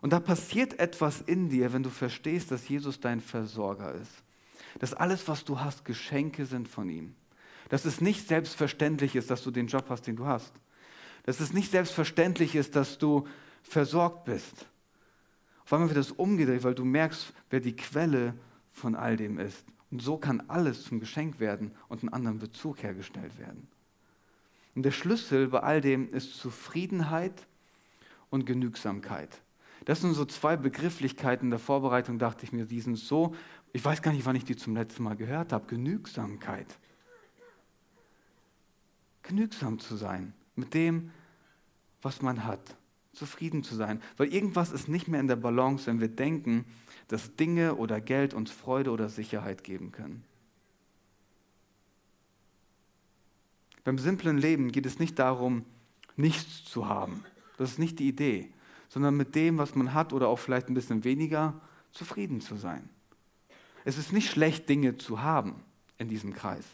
Und 0.00 0.12
da 0.12 0.20
passiert 0.20 0.78
etwas 0.78 1.20
in 1.20 1.48
dir, 1.48 1.72
wenn 1.72 1.82
du 1.82 1.90
verstehst, 1.90 2.50
dass 2.50 2.68
Jesus 2.68 3.00
dein 3.00 3.20
Versorger 3.20 3.94
ist. 3.94 4.22
Dass 4.78 4.94
alles, 4.94 5.28
was 5.28 5.44
du 5.44 5.60
hast, 5.60 5.84
Geschenke 5.84 6.46
sind 6.46 6.68
von 6.68 6.88
ihm. 6.88 7.14
Dass 7.68 7.84
es 7.84 8.00
nicht 8.00 8.26
selbstverständlich 8.26 9.16
ist, 9.16 9.30
dass 9.30 9.42
du 9.42 9.50
den 9.50 9.66
Job 9.68 9.86
hast, 9.88 10.06
den 10.06 10.16
du 10.16 10.26
hast. 10.26 10.52
Dass 11.24 11.40
es 11.40 11.52
nicht 11.52 11.70
selbstverständlich 11.70 12.54
ist, 12.54 12.74
dass 12.74 12.98
du 12.98 13.26
versorgt 13.62 14.24
bist. 14.24 14.66
Auf 15.64 15.72
einmal 15.72 15.88
wird 15.88 15.98
das 15.98 16.12
umgedreht, 16.12 16.64
weil 16.64 16.74
du 16.74 16.84
merkst, 16.84 17.32
wer 17.50 17.60
die 17.60 17.76
Quelle 17.76 18.34
von 18.70 18.94
all 18.94 19.16
dem 19.16 19.38
ist. 19.38 19.64
Und 19.90 20.02
so 20.02 20.16
kann 20.16 20.42
alles 20.48 20.84
zum 20.84 21.00
Geschenk 21.00 21.38
werden 21.38 21.72
und 21.88 22.02
einen 22.02 22.12
anderen 22.12 22.38
Bezug 22.38 22.82
hergestellt 22.82 23.38
werden. 23.38 23.68
Und 24.74 24.84
der 24.84 24.90
Schlüssel 24.90 25.48
bei 25.48 25.60
all 25.60 25.80
dem 25.80 26.08
ist 26.08 26.38
Zufriedenheit 26.38 27.46
und 28.30 28.46
Genügsamkeit. 28.46 29.42
Das 29.84 30.00
sind 30.00 30.14
so 30.14 30.24
zwei 30.24 30.56
Begrifflichkeiten 30.56 31.50
der 31.50 31.58
Vorbereitung, 31.58 32.18
dachte 32.18 32.44
ich 32.44 32.52
mir, 32.52 32.64
die 32.64 32.80
sind 32.80 32.96
so, 32.96 33.34
ich 33.72 33.84
weiß 33.84 34.00
gar 34.00 34.12
nicht, 34.12 34.24
wann 34.24 34.36
ich 34.36 34.44
die 34.44 34.56
zum 34.56 34.74
letzten 34.74 35.02
Mal 35.02 35.16
gehört 35.16 35.52
habe, 35.52 35.66
Genügsamkeit. 35.66 36.78
Genügsam 39.22 39.78
zu 39.78 39.96
sein 39.96 40.32
mit 40.56 40.74
dem, 40.74 41.10
was 42.00 42.22
man 42.22 42.44
hat, 42.44 42.76
zufrieden 43.12 43.62
zu 43.62 43.74
sein. 43.74 44.00
Weil 44.16 44.32
irgendwas 44.32 44.72
ist 44.72 44.88
nicht 44.88 45.08
mehr 45.08 45.20
in 45.20 45.28
der 45.28 45.36
Balance, 45.36 45.86
wenn 45.86 46.00
wir 46.00 46.08
denken, 46.08 46.64
dass 47.08 47.36
Dinge 47.36 47.76
oder 47.76 48.00
Geld 48.00 48.34
uns 48.34 48.50
Freude 48.50 48.90
oder 48.90 49.08
Sicherheit 49.08 49.64
geben 49.64 49.92
können. 49.92 50.24
Beim 53.84 53.98
simplen 53.98 54.38
Leben 54.38 54.70
geht 54.70 54.86
es 54.86 54.98
nicht 54.98 55.18
darum, 55.18 55.64
nichts 56.16 56.64
zu 56.64 56.88
haben. 56.88 57.24
Das 57.58 57.72
ist 57.72 57.78
nicht 57.78 57.98
die 57.98 58.08
Idee 58.08 58.52
sondern 58.92 59.16
mit 59.16 59.34
dem, 59.34 59.56
was 59.56 59.74
man 59.74 59.94
hat 59.94 60.12
oder 60.12 60.28
auch 60.28 60.38
vielleicht 60.38 60.68
ein 60.68 60.74
bisschen 60.74 61.02
weniger, 61.02 61.58
zufrieden 61.92 62.42
zu 62.42 62.56
sein. 62.56 62.90
Es 63.86 63.96
ist 63.96 64.12
nicht 64.12 64.30
schlecht, 64.30 64.68
Dinge 64.68 64.98
zu 64.98 65.22
haben 65.22 65.54
in 65.96 66.08
diesem 66.08 66.34
Kreis, 66.34 66.66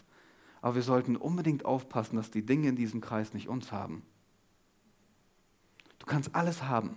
aber 0.60 0.74
wir 0.74 0.82
sollten 0.82 1.16
unbedingt 1.16 1.64
aufpassen, 1.64 2.16
dass 2.16 2.32
die 2.32 2.44
Dinge 2.44 2.70
in 2.70 2.74
diesem 2.74 3.00
Kreis 3.00 3.34
nicht 3.34 3.46
uns 3.46 3.70
haben. 3.70 4.02
Du 6.08 6.14
kannst 6.14 6.34
alles 6.34 6.62
haben, 6.62 6.96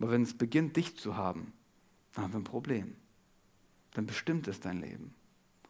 aber 0.00 0.10
wenn 0.10 0.22
es 0.22 0.36
beginnt, 0.36 0.76
dich 0.76 0.96
zu 0.96 1.16
haben, 1.16 1.52
dann 2.12 2.24
haben 2.24 2.32
wir 2.32 2.40
ein 2.40 2.44
Problem. 2.44 2.96
Dann 3.94 4.04
bestimmt 4.04 4.48
es 4.48 4.58
dein 4.58 4.80
Leben. 4.80 5.14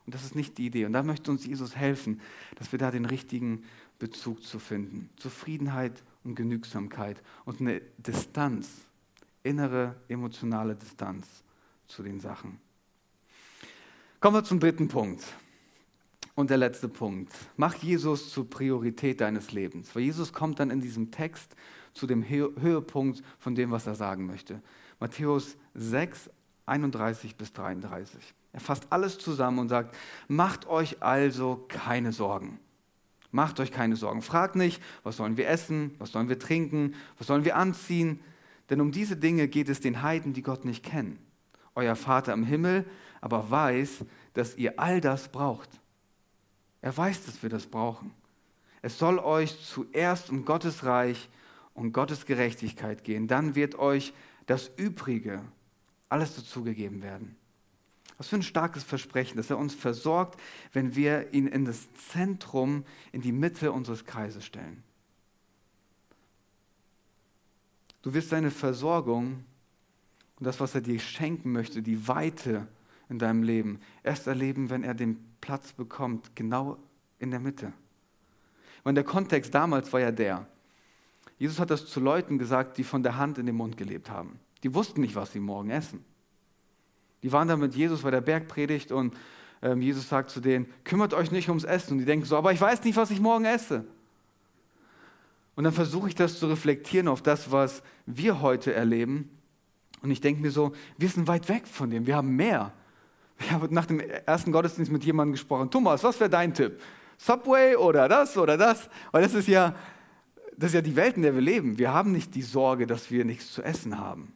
Und 0.06 0.14
das 0.14 0.24
ist 0.24 0.34
nicht 0.34 0.56
die 0.56 0.64
Idee. 0.64 0.86
Und 0.86 0.94
da 0.94 1.02
möchte 1.02 1.30
uns 1.30 1.44
Jesus 1.44 1.76
helfen, 1.76 2.22
dass 2.56 2.72
wir 2.72 2.78
da 2.78 2.90
den 2.90 3.04
richtigen 3.04 3.64
Bezug 3.98 4.42
zu 4.42 4.58
finden. 4.58 5.10
Zufriedenheit 5.16 6.02
und 6.24 6.34
Genügsamkeit 6.34 7.22
und 7.44 7.60
eine 7.60 7.82
Distanz, 7.98 8.86
innere 9.42 9.96
emotionale 10.08 10.76
Distanz 10.76 11.26
zu 11.88 12.02
den 12.02 12.20
Sachen. 12.20 12.58
Kommen 14.18 14.36
wir 14.36 14.44
zum 14.44 14.60
dritten 14.60 14.88
Punkt. 14.88 15.26
Und 16.36 16.48
der 16.48 16.56
letzte 16.56 16.88
Punkt. 16.88 17.34
Mach 17.58 17.74
Jesus 17.74 18.32
zur 18.32 18.48
Priorität 18.48 19.20
deines 19.20 19.52
Lebens. 19.52 19.94
Weil 19.94 20.04
Jesus 20.04 20.32
kommt 20.32 20.58
dann 20.58 20.70
in 20.70 20.80
diesem 20.80 21.10
Text 21.10 21.54
zu 21.92 22.06
dem 22.06 22.28
Höhepunkt 22.28 23.22
von 23.38 23.54
dem, 23.54 23.70
was 23.70 23.86
er 23.86 23.94
sagen 23.94 24.26
möchte. 24.26 24.62
Matthäus 24.98 25.56
6, 25.74 26.30
31 26.66 27.36
bis 27.36 27.52
33. 27.52 28.34
Er 28.52 28.60
fasst 28.60 28.86
alles 28.90 29.18
zusammen 29.18 29.58
und 29.58 29.68
sagt, 29.68 29.96
macht 30.28 30.66
euch 30.66 31.02
also 31.02 31.64
keine 31.68 32.12
Sorgen. 32.12 32.58
Macht 33.30 33.60
euch 33.60 33.70
keine 33.70 33.96
Sorgen. 33.96 34.22
Fragt 34.22 34.56
nicht, 34.56 34.82
was 35.04 35.16
sollen 35.16 35.36
wir 35.36 35.48
essen, 35.48 35.94
was 35.98 36.12
sollen 36.12 36.28
wir 36.28 36.38
trinken, 36.38 36.94
was 37.18 37.28
sollen 37.28 37.44
wir 37.44 37.56
anziehen. 37.56 38.20
Denn 38.68 38.80
um 38.80 38.92
diese 38.92 39.16
Dinge 39.16 39.46
geht 39.48 39.68
es 39.68 39.80
den 39.80 40.02
Heiden, 40.02 40.32
die 40.32 40.42
Gott 40.42 40.64
nicht 40.64 40.84
kennen. 40.84 41.18
Euer 41.74 41.96
Vater 41.96 42.32
im 42.32 42.44
Himmel 42.44 42.84
aber 43.20 43.50
weiß, 43.50 44.04
dass 44.34 44.56
ihr 44.56 44.78
all 44.78 45.00
das 45.00 45.28
braucht. 45.28 45.68
Er 46.80 46.96
weiß, 46.96 47.26
dass 47.26 47.42
wir 47.42 47.50
das 47.50 47.66
brauchen. 47.66 48.12
Es 48.82 48.98
soll 48.98 49.18
euch 49.18 49.62
zuerst 49.62 50.30
um 50.30 50.44
Gottes 50.44 50.84
Reich 50.84 51.28
und 51.80 51.92
Gottes 51.92 52.26
Gerechtigkeit 52.26 53.04
gehen. 53.04 53.26
Dann 53.26 53.54
wird 53.54 53.78
euch 53.78 54.12
das 54.44 54.70
Übrige 54.76 55.40
alles 56.10 56.36
dazugegeben 56.36 57.00
werden. 57.02 57.36
Was 58.18 58.28
für 58.28 58.36
ein 58.36 58.42
starkes 58.42 58.84
Versprechen, 58.84 59.38
dass 59.38 59.48
er 59.48 59.56
uns 59.56 59.74
versorgt, 59.74 60.38
wenn 60.74 60.94
wir 60.94 61.32
ihn 61.32 61.46
in 61.46 61.64
das 61.64 61.88
Zentrum, 61.94 62.84
in 63.12 63.22
die 63.22 63.32
Mitte 63.32 63.72
unseres 63.72 64.04
Kreises 64.04 64.44
stellen. 64.44 64.82
Du 68.02 68.12
wirst 68.12 68.30
deine 68.30 68.50
Versorgung 68.50 69.44
und 70.38 70.44
das, 70.44 70.60
was 70.60 70.74
er 70.74 70.82
dir 70.82 71.00
schenken 71.00 71.50
möchte, 71.50 71.80
die 71.80 72.06
Weite 72.06 72.68
in 73.08 73.18
deinem 73.18 73.42
Leben, 73.42 73.80
erst 74.02 74.26
erleben, 74.26 74.68
wenn 74.68 74.84
er 74.84 74.92
den 74.92 75.16
Platz 75.40 75.72
bekommt, 75.72 76.36
genau 76.36 76.76
in 77.18 77.30
der 77.30 77.40
Mitte. 77.40 77.72
Und 78.84 78.96
der 78.96 79.04
Kontext 79.04 79.54
damals 79.54 79.90
war 79.94 80.00
ja 80.00 80.12
der, 80.12 80.46
Jesus 81.40 81.58
hat 81.58 81.70
das 81.70 81.86
zu 81.86 82.00
Leuten 82.00 82.38
gesagt, 82.38 82.76
die 82.76 82.84
von 82.84 83.02
der 83.02 83.16
Hand 83.16 83.38
in 83.38 83.46
den 83.46 83.56
Mund 83.56 83.78
gelebt 83.78 84.10
haben. 84.10 84.38
Die 84.62 84.74
wussten 84.74 85.00
nicht, 85.00 85.14
was 85.14 85.32
sie 85.32 85.40
morgen 85.40 85.70
essen. 85.70 86.04
Die 87.22 87.32
waren 87.32 87.48
da 87.48 87.56
mit 87.56 87.74
Jesus 87.74 88.02
bei 88.02 88.10
der 88.10 88.20
Bergpredigt 88.20 88.92
und 88.92 89.16
ähm, 89.62 89.80
Jesus 89.80 90.06
sagt 90.06 90.28
zu 90.28 90.40
denen, 90.40 90.66
kümmert 90.84 91.14
euch 91.14 91.30
nicht 91.30 91.48
ums 91.48 91.64
Essen. 91.64 91.94
Und 91.94 91.98
die 92.00 92.04
denken 92.04 92.26
so, 92.26 92.36
aber 92.36 92.52
ich 92.52 92.60
weiß 92.60 92.84
nicht, 92.84 92.94
was 92.96 93.10
ich 93.10 93.20
morgen 93.20 93.46
esse. 93.46 93.86
Und 95.56 95.64
dann 95.64 95.72
versuche 95.72 96.08
ich 96.08 96.14
das 96.14 96.38
zu 96.38 96.46
reflektieren 96.46 97.08
auf 97.08 97.22
das, 97.22 97.50
was 97.50 97.82
wir 98.04 98.42
heute 98.42 98.74
erleben. 98.74 99.30
Und 100.02 100.10
ich 100.10 100.20
denke 100.20 100.42
mir 100.42 100.50
so, 100.50 100.72
wir 100.98 101.08
sind 101.08 101.26
weit 101.26 101.48
weg 101.48 101.66
von 101.66 101.88
dem, 101.88 102.06
wir 102.06 102.16
haben 102.16 102.36
mehr. 102.36 102.74
Ich 103.38 103.50
habe 103.50 103.74
nach 103.74 103.86
dem 103.86 104.00
ersten 104.00 104.52
Gottesdienst 104.52 104.92
mit 104.92 105.04
jemandem 105.04 105.32
gesprochen. 105.32 105.70
Thomas, 105.70 106.04
was 106.04 106.20
wäre 106.20 106.28
dein 106.28 106.52
Tipp? 106.52 106.78
Subway 107.16 107.76
oder 107.76 108.08
das 108.08 108.36
oder 108.36 108.58
das? 108.58 108.90
Weil 109.10 109.22
das 109.22 109.32
ist 109.32 109.48
ja, 109.48 109.74
das 110.60 110.70
ist 110.70 110.74
ja 110.74 110.82
die 110.82 110.96
Welt, 110.96 111.16
in 111.16 111.22
der 111.22 111.34
wir 111.34 111.40
leben. 111.40 111.78
Wir 111.78 111.94
haben 111.94 112.12
nicht 112.12 112.34
die 112.34 112.42
Sorge, 112.42 112.86
dass 112.86 113.10
wir 113.10 113.24
nichts 113.24 113.50
zu 113.50 113.62
essen 113.62 113.98
haben. 113.98 114.34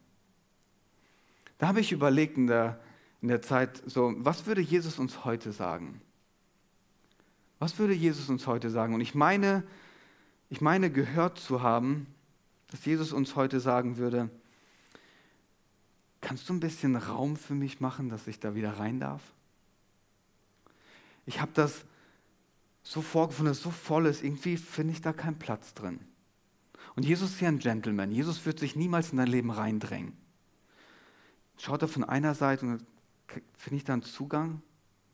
Da 1.59 1.69
habe 1.69 1.81
ich 1.81 1.93
überlegt 1.93 2.39
in 2.39 2.47
der, 2.47 2.81
in 3.21 3.29
der 3.29 3.43
Zeit, 3.43 3.83
so, 3.85 4.15
was 4.17 4.47
würde 4.47 4.63
Jesus 4.63 4.99
uns 4.99 5.27
heute 5.27 5.53
sagen? 5.53 6.01
Was 7.59 7.79
würde 7.79 7.93
Jesus 7.93 8.31
uns 8.31 8.47
heute 8.47 8.71
sagen? 8.71 8.95
Und 8.95 9.03
ich 9.03 9.15
meine, 9.15 9.65
ich 10.49 10.63
meine 10.63 10.91
gehört 10.91 11.39
zu 11.39 11.61
haben, 11.61 12.07
dass 12.69 12.87
Jesus 12.87 13.13
uns 13.13 13.37
heute 13.37 13.61
sagen 13.61 13.99
würde, 13.99 14.31
kannst 16.23 16.49
du 16.49 16.55
ein 16.55 16.61
bisschen 16.61 16.97
Raum 16.97 17.37
für 17.37 17.55
mich 17.55 17.81
machen, 17.81 18.09
dass 18.09 18.27
ich 18.29 18.41
da 18.41 18.55
wieder 18.55 18.79
rein 18.79 18.99
darf? 18.99 19.21
Ich 21.27 21.43
habe 21.43 21.53
das 21.53 21.85
so 22.83 23.03
vorgefunden, 23.03 23.51
dass 23.51 23.59
es 23.59 23.63
so 23.63 23.71
voll 23.71 24.07
ist, 24.07 24.25
irgendwie 24.25 24.57
finde 24.57 24.95
ich 24.95 25.03
da 25.03 25.13
keinen 25.13 25.39
Platz 25.39 25.75
drin. 25.75 26.01
Und 26.97 27.05
Jesus 27.05 27.31
ist 27.31 27.41
ja 27.41 27.49
ein 27.49 27.59
Gentleman. 27.59 28.13
Jesus 28.13 28.47
wird 28.47 28.59
sich 28.59 28.77
niemals 28.77 29.11
in 29.11 29.19
dein 29.19 29.27
Leben 29.27 29.51
reindrängen 29.51 30.13
schaut 31.59 31.83
er 31.83 31.89
von 31.89 32.05
einer 32.05 32.35
Seite 32.35 32.67
und 32.67 32.87
finde 33.57 33.77
ich 33.77 33.85
da 33.85 33.93
einen 33.93 34.03
Zugang? 34.03 34.63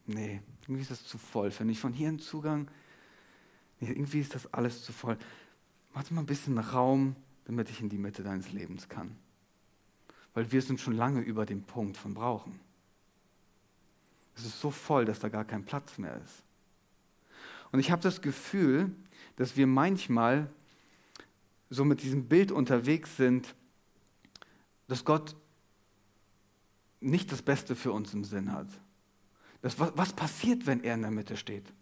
Nee, 0.06 0.40
irgendwie 0.62 0.82
ist 0.82 0.90
das 0.90 1.04
zu 1.04 1.18
voll. 1.18 1.50
Finde 1.50 1.72
ich 1.72 1.80
von 1.80 1.92
hier 1.92 2.08
einen 2.08 2.18
Zugang? 2.18 2.70
Nee, 3.78 3.90
irgendwie 3.90 4.20
ist 4.20 4.34
das 4.34 4.52
alles 4.52 4.82
zu 4.82 4.92
voll. 4.92 5.16
Mach 5.94 6.08
mal 6.10 6.20
ein 6.20 6.26
bisschen 6.26 6.58
Raum, 6.58 7.16
damit 7.44 7.70
ich 7.70 7.80
in 7.80 7.88
die 7.88 7.98
Mitte 7.98 8.22
deines 8.22 8.52
Lebens 8.52 8.88
kann. 8.88 9.16
Weil 10.34 10.52
wir 10.52 10.62
sind 10.62 10.80
schon 10.80 10.94
lange 10.94 11.20
über 11.20 11.46
dem 11.46 11.62
Punkt 11.62 11.96
von 11.96 12.14
brauchen. 12.14 12.60
Es 14.36 14.44
ist 14.44 14.60
so 14.60 14.70
voll, 14.70 15.04
dass 15.04 15.18
da 15.18 15.28
gar 15.28 15.44
kein 15.44 15.64
Platz 15.64 15.98
mehr 15.98 16.16
ist. 16.24 16.44
Und 17.72 17.80
ich 17.80 17.90
habe 17.90 18.02
das 18.02 18.20
Gefühl, 18.20 18.94
dass 19.36 19.56
wir 19.56 19.66
manchmal 19.66 20.50
so 21.70 21.85
mit 21.85 22.02
diesem 22.02 22.26
Bild 22.28 22.52
unterwegs 22.52 23.16
sind, 23.16 23.54
dass 24.88 25.04
Gott 25.04 25.37
nicht 27.00 27.33
das 27.33 27.42
Beste 27.42 27.76
für 27.76 27.92
uns 27.92 28.12
im 28.12 28.24
Sinn 28.24 28.52
hat. 28.52 28.68
Das, 29.62 29.78
was, 29.78 29.92
was 29.94 30.12
passiert, 30.12 30.66
wenn 30.66 30.83
er 30.83 30.94
in 30.94 31.02
der 31.02 31.11
Mitte 31.11 31.37
steht? 31.37 31.72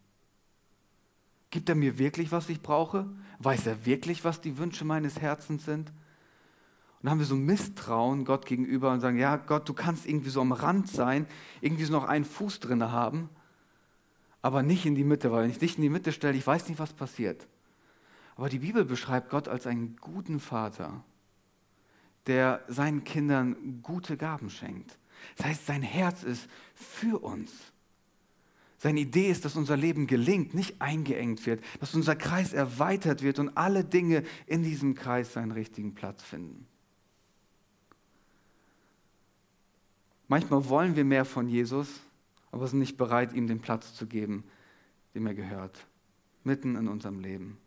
Gibt 1.51 1.69
er 1.69 1.75
mir 1.75 1.99
wirklich, 1.99 2.31
was 2.31 2.49
ich 2.51 2.61
brauche? 2.61 3.09
Weiß 3.39 3.67
er 3.67 3.87
wirklich, 3.87 4.25
was 4.25 4.41
die 4.41 4.59
Wünsche 4.59 4.85
meines 4.85 5.21
Herzens 5.21 5.65
sind? 5.65 5.89
Und 5.89 7.05
dann 7.05 7.13
haben 7.13 7.19
wir 7.21 7.27
so 7.27 7.37
Misstrauen 7.37 8.25
Gott 8.25 8.45
gegenüber 8.45 8.93
und 8.93 9.01
sagen, 9.01 9.19
ja 9.19 9.37
Gott, 9.37 9.69
du 9.69 9.73
kannst 9.73 10.07
irgendwie 10.07 10.31
so 10.31 10.41
am 10.41 10.53
Rand 10.53 10.89
sein, 10.89 11.27
irgendwie 11.61 11.85
so 11.85 11.93
noch 11.93 12.05
einen 12.05 12.25
Fuß 12.25 12.61
drin 12.61 12.83
haben, 12.83 13.31
aber 14.43 14.63
nicht 14.63 14.85
in 14.85 14.97
die 14.97 15.05
Mitte, 15.05 15.31
weil 15.31 15.45
wenn 15.45 15.51
ich 15.51 15.59
dich 15.59 15.77
in 15.77 15.83
die 15.83 15.91
Mitte 15.91 16.13
stelle, 16.13 16.37
ich 16.37 16.47
weiß 16.47 16.69
nicht, 16.69 16.79
was 16.79 16.93
passiert. 16.93 17.47
Aber 18.39 18.49
die 18.49 18.61
Bibel 18.61 18.85
beschreibt 18.85 19.31
Gott 19.31 19.49
als 19.49 19.67
einen 19.67 19.97
guten 19.97 20.39
Vater, 20.39 21.05
der 22.29 22.65
seinen 22.69 23.03
Kindern 23.03 23.83
gute 23.83 24.17
Gaben 24.17 24.49
schenkt. 24.49 24.97
Das 25.37 25.47
heißt, 25.47 25.67
sein 25.67 25.83
Herz 25.83 26.23
ist 26.23 26.49
für 26.73 27.19
uns. 27.19 27.53
Seine 28.79 29.01
Idee 29.01 29.29
ist, 29.29 29.45
dass 29.45 29.57
unser 29.57 29.77
Leben 29.77 30.07
gelingt, 30.07 30.55
nicht 30.55 30.81
eingeengt 30.81 31.45
wird, 31.47 31.65
dass 31.81 31.97
unser 31.97 32.15
Kreis 32.15 32.53
erweitert 32.53 33.25
wird 33.25 33.41
und 33.41 33.57
alle 33.57 33.85
Dinge 33.85 34.23
in 34.47 34.63
diesem 34.63 34.95
Kreis 34.95 35.33
seinen 35.33 35.51
richtigen 35.51 35.97
Platz 35.97 36.23
finden. 36.23 36.69
Manchmal 40.29 40.69
wollen 40.69 40.95
wir 40.95 41.05
mehr 41.05 41.25
von 41.25 41.49
Jesus, 41.49 41.89
aber 42.53 42.69
sind 42.69 42.79
nicht 42.79 42.97
bereit, 42.97 43.33
ihm 43.33 43.49
den 43.49 43.59
Platz 43.61 43.95
zu 43.95 44.07
geben, 44.07 44.45
dem 45.17 45.27
er 45.27 45.35
gehört, 45.35 45.89
mitten 46.45 46.77
in 46.77 46.87
unserem 46.87 47.19
Leben. 47.19 47.59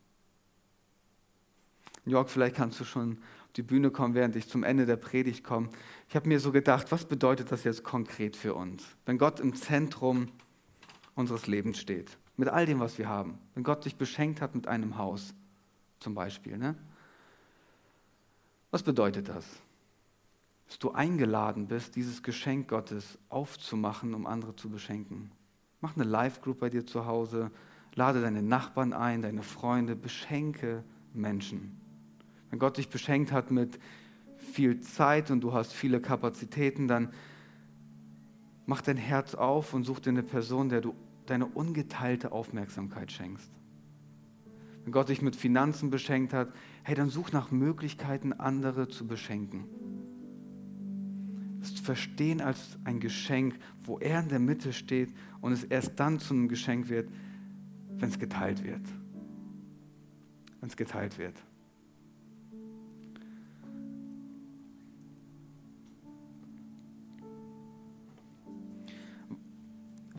Jörg, 2.05 2.29
vielleicht 2.29 2.55
kannst 2.55 2.79
du 2.79 2.83
schon 2.83 3.17
die 3.55 3.63
Bühne 3.63 3.91
kommen, 3.91 4.13
während 4.13 4.35
ich 4.35 4.47
zum 4.47 4.63
Ende 4.63 4.85
der 4.85 4.95
Predigt 4.95 5.43
komme. 5.43 5.69
Ich 6.07 6.15
habe 6.15 6.27
mir 6.27 6.39
so 6.39 6.51
gedacht, 6.51 6.91
was 6.91 7.05
bedeutet 7.05 7.51
das 7.51 7.63
jetzt 7.63 7.83
konkret 7.83 8.35
für 8.35 8.53
uns, 8.53 8.83
wenn 9.05 9.17
Gott 9.17 9.39
im 9.39 9.55
Zentrum 9.55 10.29
unseres 11.15 11.47
Lebens 11.47 11.77
steht, 11.77 12.17
mit 12.37 12.47
all 12.47 12.65
dem, 12.65 12.79
was 12.79 12.97
wir 12.97 13.09
haben. 13.09 13.37
Wenn 13.53 13.63
Gott 13.63 13.85
dich 13.85 13.97
beschenkt 13.97 14.41
hat 14.41 14.55
mit 14.55 14.67
einem 14.67 14.97
Haus 14.97 15.33
zum 15.99 16.15
Beispiel. 16.15 16.57
Ne? 16.57 16.75
Was 18.71 18.83
bedeutet 18.83 19.27
das? 19.27 19.45
Dass 20.67 20.79
du 20.79 20.91
eingeladen 20.91 21.67
bist, 21.67 21.97
dieses 21.97 22.23
Geschenk 22.23 22.69
Gottes 22.69 23.19
aufzumachen, 23.27 24.13
um 24.13 24.25
andere 24.25 24.55
zu 24.55 24.69
beschenken. 24.69 25.31
Mach 25.81 25.95
eine 25.95 26.05
Live-Group 26.05 26.59
bei 26.59 26.69
dir 26.69 26.85
zu 26.85 27.05
Hause, 27.05 27.51
lade 27.95 28.21
deine 28.21 28.41
Nachbarn 28.41 28.93
ein, 28.93 29.21
deine 29.21 29.43
Freunde, 29.43 29.97
beschenke 29.97 30.85
Menschen. 31.13 31.80
Wenn 32.51 32.59
Gott 32.59 32.77
dich 32.77 32.89
beschenkt 32.89 33.31
hat 33.31 33.49
mit 33.49 33.79
viel 34.37 34.81
Zeit 34.81 35.31
und 35.31 35.41
du 35.41 35.53
hast 35.53 35.73
viele 35.73 36.01
Kapazitäten, 36.01 36.87
dann 36.87 37.09
mach 38.65 38.81
dein 38.81 38.97
Herz 38.97 39.33
auf 39.35 39.73
und 39.73 39.85
such 39.85 40.01
dir 40.01 40.09
eine 40.09 40.23
Person, 40.23 40.69
der 40.69 40.81
du 40.81 40.93
deine 41.25 41.45
ungeteilte 41.45 42.31
Aufmerksamkeit 42.31 43.11
schenkst. 43.11 43.49
Wenn 44.83 44.91
Gott 44.91 45.09
dich 45.09 45.21
mit 45.21 45.35
Finanzen 45.35 45.89
beschenkt 45.89 46.33
hat, 46.33 46.51
hey, 46.83 46.95
dann 46.95 47.09
such 47.09 47.31
nach 47.31 47.51
Möglichkeiten, 47.51 48.33
andere 48.33 48.87
zu 48.89 49.07
beschenken. 49.07 49.65
Das 51.61 51.71
Verstehen 51.79 52.41
als 52.41 52.79
ein 52.83 52.99
Geschenk, 52.99 53.57
wo 53.83 53.99
er 53.99 54.19
in 54.19 54.29
der 54.29 54.39
Mitte 54.39 54.73
steht 54.73 55.13
und 55.39 55.53
es 55.53 55.63
erst 55.63 55.99
dann 55.99 56.19
zu 56.19 56.33
einem 56.33 56.49
Geschenk 56.49 56.89
wird, 56.89 57.09
wenn 57.97 58.09
es 58.09 58.19
geteilt 58.19 58.63
wird. 58.63 58.81
Wenn 60.59 60.69
es 60.69 60.75
geteilt 60.75 61.19
wird. 61.19 61.35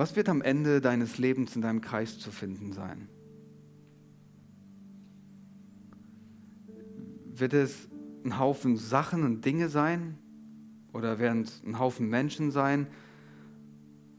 Was 0.02 0.16
wird 0.16 0.28
am 0.28 0.42
Ende 0.42 0.80
deines 0.80 1.18
Lebens 1.18 1.54
in 1.54 1.62
deinem 1.62 1.80
Kreis 1.80 2.18
zu 2.18 2.32
finden 2.32 2.72
sein? 2.72 3.08
Wird 7.32 7.54
es 7.54 7.88
ein 8.24 8.36
Haufen 8.36 8.76
Sachen 8.76 9.22
und 9.22 9.44
Dinge 9.44 9.68
sein? 9.68 10.18
Oder 10.92 11.20
werden 11.20 11.42
es 11.42 11.62
ein 11.62 11.78
Haufen 11.78 12.08
Menschen 12.08 12.50
sein? 12.50 12.88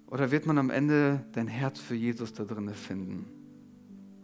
Oder 0.07 0.31
wird 0.31 0.45
man 0.45 0.57
am 0.57 0.69
Ende 0.69 1.25
dein 1.33 1.49
Herz 1.49 1.81
für 1.81 1.95
Jesus 1.95 2.31
da 2.31 2.45
drin 2.45 2.69
finden? 2.69 3.25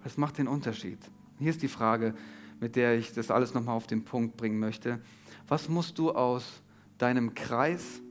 Was 0.01 0.15
macht 0.15 0.37
den 0.37 0.47
Unterschied? 0.47 0.99
Hier 1.39 1.49
ist 1.49 1.61
die 1.61 1.67
Frage, 1.67 2.15
mit 2.61 2.77
der 2.77 2.97
ich 2.97 3.11
das 3.11 3.31
alles 3.31 3.53
nochmal 3.53 3.75
auf 3.75 3.85
den 3.85 4.05
Punkt 4.05 4.37
bringen 4.37 4.59
möchte. 4.59 5.01
Was 5.49 5.67
musst 5.67 5.99
du 5.99 6.11
aus 6.11 6.61
deinem 6.97 7.33
Kreis 7.33 8.01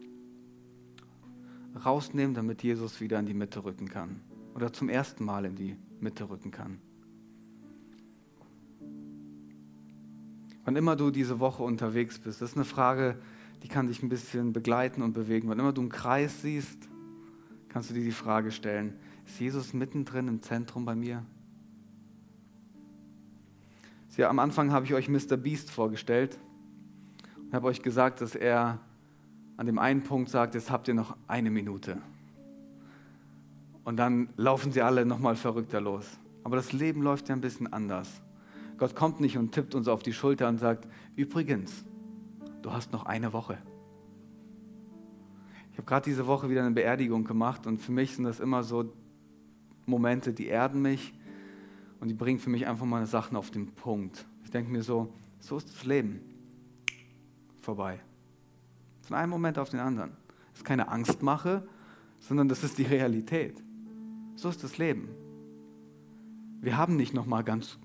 rausnehmen, 1.75 2.35
damit 2.35 2.63
Jesus 2.63 3.01
wieder 3.01 3.19
in 3.19 3.27
die 3.27 3.35
Mitte 3.35 3.65
rücken 3.65 3.89
kann. 3.89 4.21
Oder 4.55 4.73
zum 4.73 4.89
ersten 4.89 5.25
Mal 5.25 5.45
in 5.45 5.57
die 5.57 5.77
Mitte 6.01 6.29
rücken 6.29 6.51
kann. 6.51 6.79
Wann 10.65 10.77
immer 10.77 10.97
du 10.97 11.11
diese 11.11 11.41
Woche 11.41 11.63
unterwegs 11.63 12.19
bist, 12.19 12.43
das 12.43 12.51
ist 12.51 12.57
eine 12.57 12.65
Frage, 12.65 13.19
die 13.63 13.69
kann 13.69 13.87
dich 13.87 14.03
ein 14.03 14.09
bisschen 14.09 14.53
begleiten 14.53 15.03
und 15.03 15.13
bewegen. 15.13 15.49
Wann 15.49 15.59
immer 15.59 15.73
du 15.73 15.81
einen 15.81 15.91
Kreis 15.91 16.43
siehst, 16.43 16.89
kannst 17.69 17.91
du 17.91 17.95
dir 17.95 18.05
die 18.05 18.13
Frage 18.13 18.51
stellen, 18.51 18.95
ist 19.27 19.41
Jesus 19.41 19.73
mittendrin 19.73 20.29
im 20.29 20.43
Zentrum 20.43 20.85
bei 20.85 20.95
mir? 20.95 21.25
Ja, 24.19 24.29
am 24.31 24.41
Anfang 24.41 24.73
habe 24.73 24.85
ich 24.85 24.95
euch 24.95 25.09
Mr. 25.09 25.37
Beast 25.37 25.71
vorgestellt 25.71 26.41
und 27.37 27.55
habe 27.55 27.69
euch 27.69 27.83
gesagt, 27.83 28.21
dass 28.21 28.35
er 28.35 28.81
an 29.59 29.67
dem 29.67 29.79
einen 29.79 30.03
Punkt 30.03 30.31
sagt, 30.31 30.55
jetzt 30.55 30.71
habt 30.71 30.87
ihr 30.87 30.95
noch 30.95 31.17
eine 31.27 31.51
Minute. 31.51 31.99
Und 33.83 33.97
dann 33.97 34.29
laufen 34.37 34.71
sie 34.71 34.83
alle 34.83 35.05
nochmal 35.05 35.35
verrückter 35.35 35.81
los. 35.81 36.07
Aber 36.45 36.55
das 36.55 36.73
Leben 36.73 37.03
läuft 37.03 37.29
ja 37.29 37.35
ein 37.35 37.41
bisschen 37.41 37.71
anders. 37.73 38.23
Gott 38.79 38.95
kommt 38.95 39.21
nicht 39.21 39.37
und 39.37 39.51
tippt 39.51 39.75
uns 39.75 39.89
auf 39.89 40.05
die 40.05 40.13
Schulter 40.13 40.49
und 40.49 40.59
sagt, 40.59 40.87
übrigens, 41.17 41.85
du 42.63 42.73
hast 42.73 42.93
noch 42.93 43.05
eine 43.05 43.33
Woche. 43.33 43.59
Ich 45.73 45.79
habe 45.79 45.87
gerade 45.87 46.05
diese 46.05 46.29
Woche 46.29 46.49
wieder 46.49 46.63
eine 46.63 46.71
Beerdigung 46.71 47.25
gemacht 47.25 47.67
und 47.67 47.79
für 47.79 47.91
mich 47.91 48.15
sind 48.15 48.25
das 48.25 48.39
immer 48.39 48.63
so 48.63 48.93
Momente, 49.87 50.33
die 50.33 50.47
erden 50.47 50.83
mich 50.83 51.13
und 51.99 52.07
die 52.07 52.15
bringen 52.15 52.39
für 52.39 52.51
mich 52.51 52.69
einfach 52.69 52.87
meine 52.87 53.07
Sachen 53.07 53.37
auf 53.37 53.51
den 53.51 53.75
Punkt. 53.75 54.25
Ich 54.45 54.51
denke 54.51 54.71
mir 54.71 54.83
so, 54.83 55.13
so 55.41 55.57
ist 55.57 55.69
das 55.69 55.85
Leben. 55.85 56.21
Vorbei. 57.61 57.99
Von 59.09 59.17
einem 59.17 59.31
Moment 59.31 59.59
auf 59.59 59.71
den 59.71 59.81
anderen. 59.81 60.11
Das 60.51 60.59
ist 60.59 60.65
keine 60.67 60.89
Angstmache, 60.89 61.67
sondern 62.21 62.47
das 62.47 62.63
ist 62.63 62.77
die 62.77 62.83
Realität. 62.83 63.65
So 64.37 64.51
ist 64.51 64.63
das 64.63 64.77
Leben. 64.77 65.09
Wir 66.61 66.77
haben 66.77 66.97
nicht 66.97 67.15
noch 67.15 67.25
mal 67.25 67.43
ganz 67.43 67.79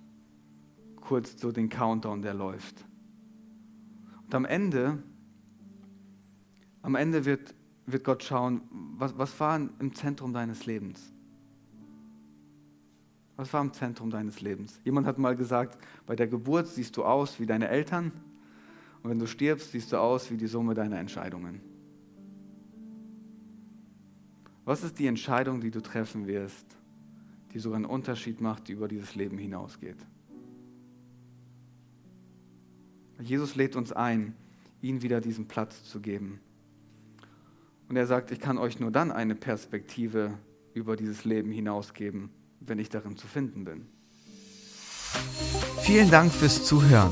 kurz 0.98 1.40
so 1.40 1.54
den 1.54 1.70
Countdown, 1.70 2.24
der 2.24 2.34
läuft. 2.34 2.84
Und 4.26 4.36
am 4.36 4.44
Ende, 4.44 5.02
am 6.82 6.96
Ende 6.96 7.24
wird, 7.24 7.56
wird 7.86 8.04
Gott 8.04 8.22
schauen, 8.22 8.60
was, 8.98 9.18
was 9.18 9.40
war 9.40 9.56
im 9.56 9.96
Zentrum 9.96 10.34
deines 10.34 10.66
Lebens? 10.66 11.14
Was 13.38 13.54
war 13.54 13.62
im 13.62 13.72
Zentrum 13.72 14.10
deines 14.10 14.42
Lebens? 14.42 14.78
Jemand 14.84 15.08
hat 15.08 15.18
mal 15.18 15.38
gesagt, 15.38 15.78
bei 16.06 16.18
der 16.18 16.28
Geburt 16.28 16.68
siehst 16.68 16.98
du 16.98 17.06
aus 17.06 17.40
wie 17.40 17.46
deine 17.46 17.70
Eltern 17.70 18.12
und 19.04 19.10
wenn 19.10 19.20
du 19.20 19.28
stirbst, 19.28 19.72
siehst 19.72 19.92
du 19.92 19.98
aus 19.98 20.32
wie 20.32 20.38
die 20.38 20.48
Summe 20.48 20.74
deiner 20.74 20.98
Entscheidungen. 20.98 21.62
Was 24.64 24.82
ist 24.84 24.98
die 24.98 25.08
Entscheidung, 25.08 25.60
die 25.60 25.72
du 25.72 25.82
treffen 25.82 26.26
wirst, 26.26 26.66
die 27.54 27.60
sogar 27.60 27.76
einen 27.76 27.86
Unterschied 27.86 28.40
macht, 28.40 28.70
die 28.70 28.72
über 28.72 28.88
dieses 28.88 29.14
Leben 29.16 29.38
hinausgeht? 29.38 29.98
Jesus 33.20 33.56
lädt 33.56 33.76
uns 33.76 33.92
ein, 33.92 34.36
ihm 34.82 35.02
wieder 35.02 35.20
diesen 35.20 35.48
Platz 35.48 35.84
zu 35.84 36.00
geben. 36.00 36.40
Und 37.90 37.98
er 37.98 38.08
sagt, 38.08 38.32
ich 38.32 38.40
kann 38.40 38.58
euch 38.58 38.80
nur 38.80 38.90
dann 38.90 39.12
eine 39.12 39.36
Perspektive 39.36 40.38
über 40.74 40.96
dieses 40.96 41.26
Leben 41.26 41.52
hinausgeben, 41.52 42.30
wenn 42.62 42.80
ich 42.80 42.90
darin 42.90 43.18
zu 43.18 43.28
finden 43.28 43.66
bin. 43.66 43.86
Vielen 45.82 46.10
Dank 46.10 46.32
fürs 46.32 46.66
Zuhören. 46.66 47.12